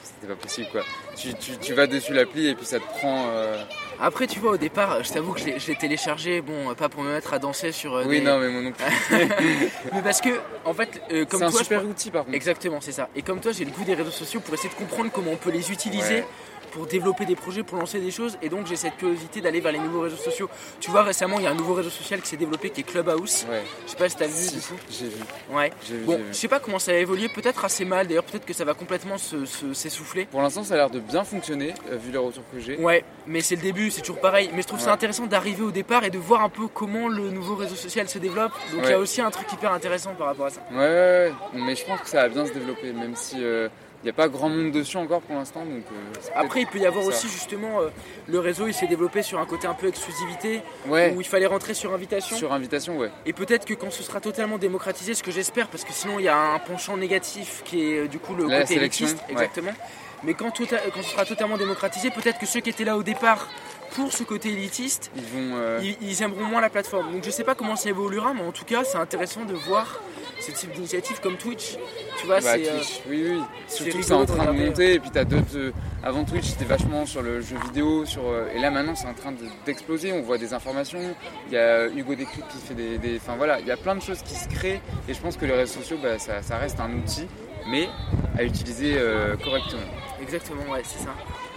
[0.03, 0.83] c'était pas possible quoi.
[1.17, 3.27] Tu, vas dessus l'appli et puis ça te prend.
[3.29, 3.63] Euh,
[4.01, 7.13] Après, tu vois, au départ, je t'avoue que je l'ai téléchargé, bon, pas pour me
[7.13, 7.95] mettre à danser sur.
[7.95, 9.19] Euh, oui, non, mais moi non plus.
[9.93, 10.31] mais parce que,
[10.65, 11.51] en fait, comme toi.
[11.51, 12.35] C'est un super outil par contre.
[12.35, 13.09] Exactement, c'est ça.
[13.15, 15.37] Et comme toi, j'ai le goût des réseaux sociaux pour essayer de comprendre comment on
[15.37, 16.25] peut les utiliser
[16.71, 18.39] pour développer des projets, pour lancer des choses.
[18.43, 20.49] Et donc j'ai cette curiosité d'aller vers les nouveaux réseaux sociaux.
[20.81, 22.85] Tu vois, récemment, il y a un nouveau réseau social qui s'est développé qui est
[22.85, 23.47] Clubhouse.
[23.51, 23.63] Ouais.
[23.87, 24.75] Je sais pas si t'as vu du coup.
[24.91, 25.23] J'ai vu.
[25.51, 25.73] Ouais.
[26.05, 28.07] bon, je sais pas comment ça va évoluer, peut-être assez mal.
[28.07, 30.27] D'ailleurs, peut-être que ça va complètement s'essouffler.
[30.27, 32.77] pour l'instant, ça a l'air de bien fonctionner, euh, vu les retours que j'ai.
[32.77, 34.51] Ouais, mais c'est le début, c'est toujours pareil.
[34.55, 37.31] Mais je trouve ça intéressant d'arriver au départ et de voir un peu comment le
[37.31, 38.53] nouveau réseau social se développe.
[38.73, 40.61] Donc il y a aussi un truc hyper intéressant par rapport à ça.
[40.73, 43.37] Ouais, ouais, mais je pense que ça va bien se développer, même si.
[43.39, 43.69] Euh,
[44.03, 45.61] il n'y a pas grand monde dessus encore pour l'instant.
[45.61, 47.89] Donc, euh, Après, il peut y avoir aussi justement euh,
[48.29, 51.75] le réseau, il s'est développé sur un côté un peu exclusivité, où il fallait rentrer
[51.75, 52.37] sur invitation.
[52.37, 53.11] Sur invitation, ouais.
[53.27, 56.25] Et peut-être que quand ce sera totalement démocratisé, ce que j'espère, parce que sinon il
[56.25, 59.73] y a un penchant négatif qui est euh, du coup le côté élitiste, exactement.
[60.23, 63.03] Mais quand, tota-, quand ce sera totalement démocratisé, peut-être que ceux qui étaient là au
[63.03, 63.49] départ
[63.95, 67.13] pour ce côté élitiste, ils, vont, ils, aimeront moins la plateforme.
[67.13, 70.01] Donc je sais pas comment ça évoluera, mais en tout cas, c'est intéressant de voir
[70.41, 71.77] ce type d'initiative comme Twitch.
[72.19, 72.69] Tu vois, bah, c'est.
[72.69, 73.41] Euh, oui, oui.
[73.69, 74.95] Surtout que c'est en train de monter.
[74.95, 75.57] Et puis t'as d'autres.
[75.57, 75.73] Euh,
[76.03, 78.05] avant Twitch, c'était vachement sur le jeu vidéo.
[78.05, 79.33] Sur, euh, et là maintenant, c'est en train
[79.67, 80.13] d'exploser.
[80.13, 81.01] On voit des informations.
[81.49, 83.17] Il y a Hugo Décrypte qui fait des.
[83.17, 84.81] Enfin voilà, il y a plein de choses qui se créent.
[85.09, 87.27] Et je pense que les réseaux sociaux, bah, ça, reste un outil,
[87.69, 87.89] mais
[88.39, 88.97] à utiliser
[89.43, 89.81] correctement.
[90.21, 91.15] Exactement, ouais, c'est ça.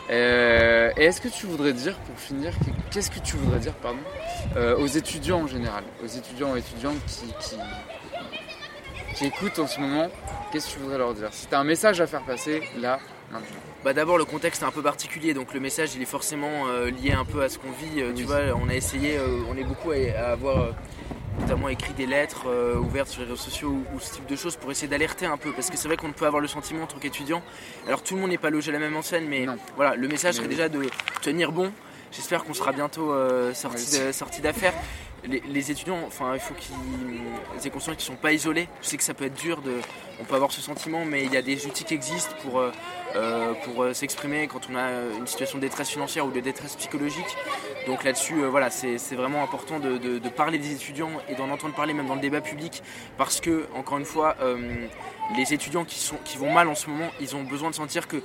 [0.10, 2.54] Et est-ce que tu voudrais dire, pour finir,
[2.92, 4.00] qu'est-ce que tu voudrais dire, pardon,
[4.78, 7.56] aux étudiants en général, aux étudiants et étudiantes qui,
[9.16, 10.10] qui écoutent en ce moment,
[10.52, 11.30] qu'est-ce que tu voudrais leur dire?
[11.32, 13.00] Si tu as un message à faire passer, là,
[13.32, 13.60] maintenant.
[13.84, 16.90] Bah d'abord le contexte est un peu particulier donc le message il est forcément euh,
[16.90, 19.58] lié un peu à ce qu'on vit euh, tu vois on a essayé euh, on
[19.58, 20.70] est beaucoup à, avoir
[21.40, 22.48] notamment écrit des lettres
[22.80, 25.52] ouvertes sur les réseaux sociaux ou, ce type de choses pour essayer d'alerter un peu
[25.52, 27.42] parce que c'est vrai qu'on peut avoir le sentiment en tant qu'étudiant
[27.88, 30.36] alors tout le monde n'est pas logé à la même enseigne mais voilà le message
[30.36, 30.82] serait déjà de
[31.22, 31.72] tenir bon.
[32.12, 33.12] J'espère qu'on sera bientôt
[33.54, 34.74] sorti d'affaires
[35.26, 36.74] les, étudiants, enfin, il faut qu'ils
[37.66, 38.68] aient conscience qu'ils ne sont pas isolés.
[38.82, 39.72] Je sais que ça peut être dur, de,
[40.20, 42.72] on peut avoir ce sentiment, mais il y a des outils qui existent pour, euh,
[43.16, 47.38] euh, euh, s'exprimer quand on a une situation de détresse financière ou de détresse psychologique.
[47.88, 52.08] Donc là-dessus, voilà, c'est vraiment important de, parler des étudiants et d'en entendre parler même
[52.08, 52.82] dans le débat public,
[53.18, 54.36] parce que, encore une fois,
[55.36, 58.08] les étudiants qui, sont, qui vont mal en ce moment, ils ont besoin de sentir
[58.08, 58.22] que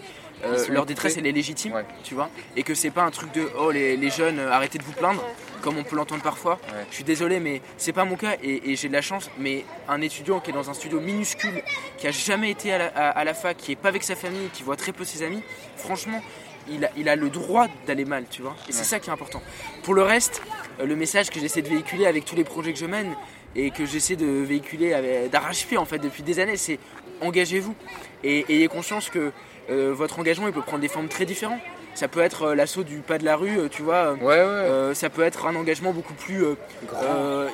[0.69, 3.71] leur détresse elle est légitime, tu vois, et que c'est pas un truc de oh
[3.71, 5.25] les, les jeunes arrêtez de vous plaindre,
[5.63, 6.59] comme on peut l'entendre parfois.
[6.91, 9.31] Je suis désolé, mais c'est pas mon cas et, j'ai de la chance.
[9.39, 11.63] Mais un étudiant qui est dans un studio minuscule,
[11.97, 14.77] qui a jamais été à la, fac, qui est pas avec sa famille, qui voit
[14.77, 15.43] très peu ses amis,
[15.77, 16.23] franchement,
[16.71, 18.55] il a, il a le droit d'aller mal, tu vois.
[18.69, 19.43] Et c'est ça qui est important.
[19.83, 20.43] Pour le reste,
[20.81, 23.15] euh, le message que j'essaie de véhiculer avec tous les projets que je mène
[23.57, 26.79] et que j'essaie de véhiculer d'arrache-pied en fait depuis des années, c'est
[27.23, 27.75] engagez-vous
[28.23, 29.33] et ayez conscience que
[29.71, 31.61] euh, votre engagement il peut prendre des formes très différentes.
[31.99, 34.17] Ça peut être euh, l'assaut du pas de la rue, euh, tu vois.
[34.23, 36.45] Euh, ça peut être un engagement beaucoup plus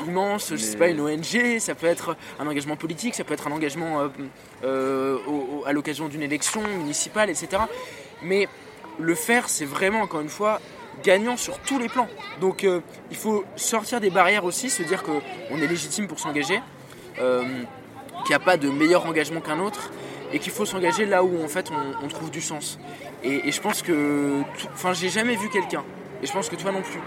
[0.06, 1.58] immense, je sais pas, une ONG.
[1.60, 3.14] Ça peut être un engagement politique.
[3.14, 4.10] Ça peut être un engagement
[4.62, 7.62] à l'occasion d'une élection municipale, etc.
[8.22, 8.46] Mais
[8.98, 10.60] le faire, c'est vraiment, encore une fois,
[11.02, 12.08] gagnant sur tous les plans.
[12.42, 12.66] Donc
[13.10, 16.60] il faut sortir des barrières aussi, se dire qu'on est légitime pour s'engager,
[17.16, 19.90] qu'il n'y a pas de meilleur engagement qu'un autre
[20.32, 21.70] et qu'il faut s'engager là où en fait
[22.02, 22.78] on, trouve du sens.
[23.22, 25.84] Et, je pense que, enfin, j'ai jamais vu quelqu'un,
[26.22, 27.00] et je pense que toi non plus,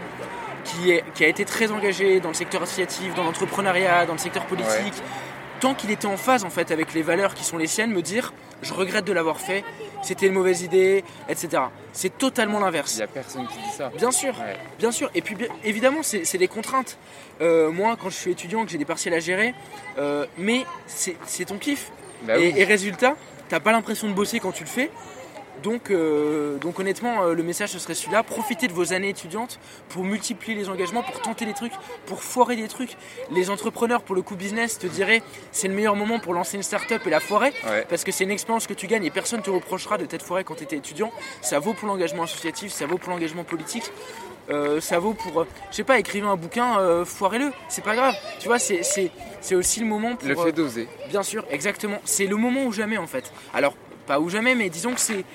[0.63, 4.19] qui, est, qui a été très engagé dans le secteur associatif, dans l'entrepreneuriat, dans le
[4.19, 4.93] secteur politique,
[5.59, 8.01] tant qu'il était en phase en fait avec les valeurs qui sont les siennes, me
[8.01, 9.63] dire je regrette de l'avoir fait,
[10.01, 11.63] c'était une mauvaise idée, etc.
[11.93, 12.93] C'est totalement l'inverse.
[12.95, 13.91] Il n'y a personne qui dit ça.
[13.95, 14.33] Bien sûr,
[14.79, 15.09] bien sûr.
[15.15, 16.97] Et puis évidemment, c'est des contraintes.
[17.41, 19.53] Euh, moi, quand je suis étudiant, que j'ai des partiels à gérer,
[19.97, 21.91] euh, mais c'est ton kiff.
[22.23, 23.15] Bah et, et, résultat,
[23.49, 24.89] t'as pas l'impression de bosser quand tu le fais.
[25.63, 28.23] Donc, euh, donc honnêtement, euh, le message ce serait celui-là.
[28.23, 31.73] Profitez de vos années étudiantes pour multiplier les engagements, pour tenter des trucs,
[32.05, 32.95] pour foirer des trucs.
[33.31, 36.63] Les entrepreneurs, pour le coup business, te diraient c'est le meilleur moment pour lancer une
[36.63, 37.53] start-up et la foirer.
[37.89, 40.23] Parce que c'est une expérience que tu gagnes et personne ne te reprochera de t'être
[40.23, 41.11] foiré quand tu étais étudiant.
[41.41, 43.91] Ça vaut pour l'engagement associatif, ça vaut pour l'engagement politique.
[44.49, 48.15] Euh, ça vaut pour, je sais pas, écrivez un bouquin, foirez-le, c'est pas grave.
[48.39, 50.27] Tu vois, c'est aussi le moment pour.
[50.27, 50.87] Le fait d'oser.
[51.09, 51.99] bien sûr, exactement.
[52.05, 53.31] C'est le moment ou jamais en fait.
[53.53, 53.73] Alors,
[54.07, 55.25] pas ou jamais, mais disons que c'est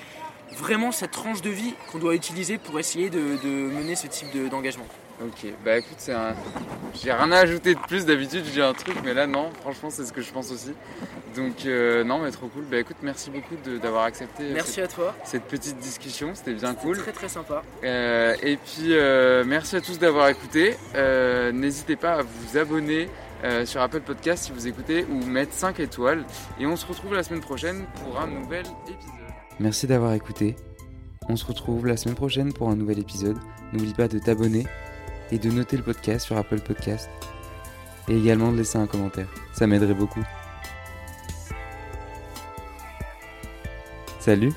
[0.57, 4.85] vraiment cette tranche de vie qu'on doit utiliser pour essayer de, mener ce type d'engagement.
[5.21, 6.35] ok, bah écoute, c'est un...
[6.93, 8.05] j'ai rien à ajouter de plus.
[8.05, 10.73] D'habitude, je dis un truc, mais là, non, franchement, c'est ce que je pense aussi.
[11.35, 12.63] Donc, euh, non, mais trop cool.
[12.65, 15.15] Bah écoute, merci beaucoup d'avoir accepté merci cette, à toi.
[15.23, 16.97] cette petite discussion, c'était bien cool.
[16.97, 17.63] Très, très sympa.
[17.83, 20.75] Euh, et puis, euh, merci à tous d'avoir écouté.
[21.53, 23.09] N'hésitez pas à vous abonner.
[23.65, 26.23] sur Apple Podcast si vous écoutez ou mettre 5 étoiles
[26.61, 29.22] et on se retrouve la semaine prochaine pour un nouvel épisode.
[29.59, 30.55] Merci d'avoir écouté.
[31.29, 33.37] On se retrouve la semaine prochaine pour un nouvel épisode.
[33.71, 34.65] N'oublie pas de t'abonner
[35.31, 37.09] et de noter le podcast sur Apple Podcast.
[38.09, 39.27] Et également de laisser un commentaire.
[39.53, 40.23] Ça m'aiderait beaucoup.
[44.19, 44.53] Salut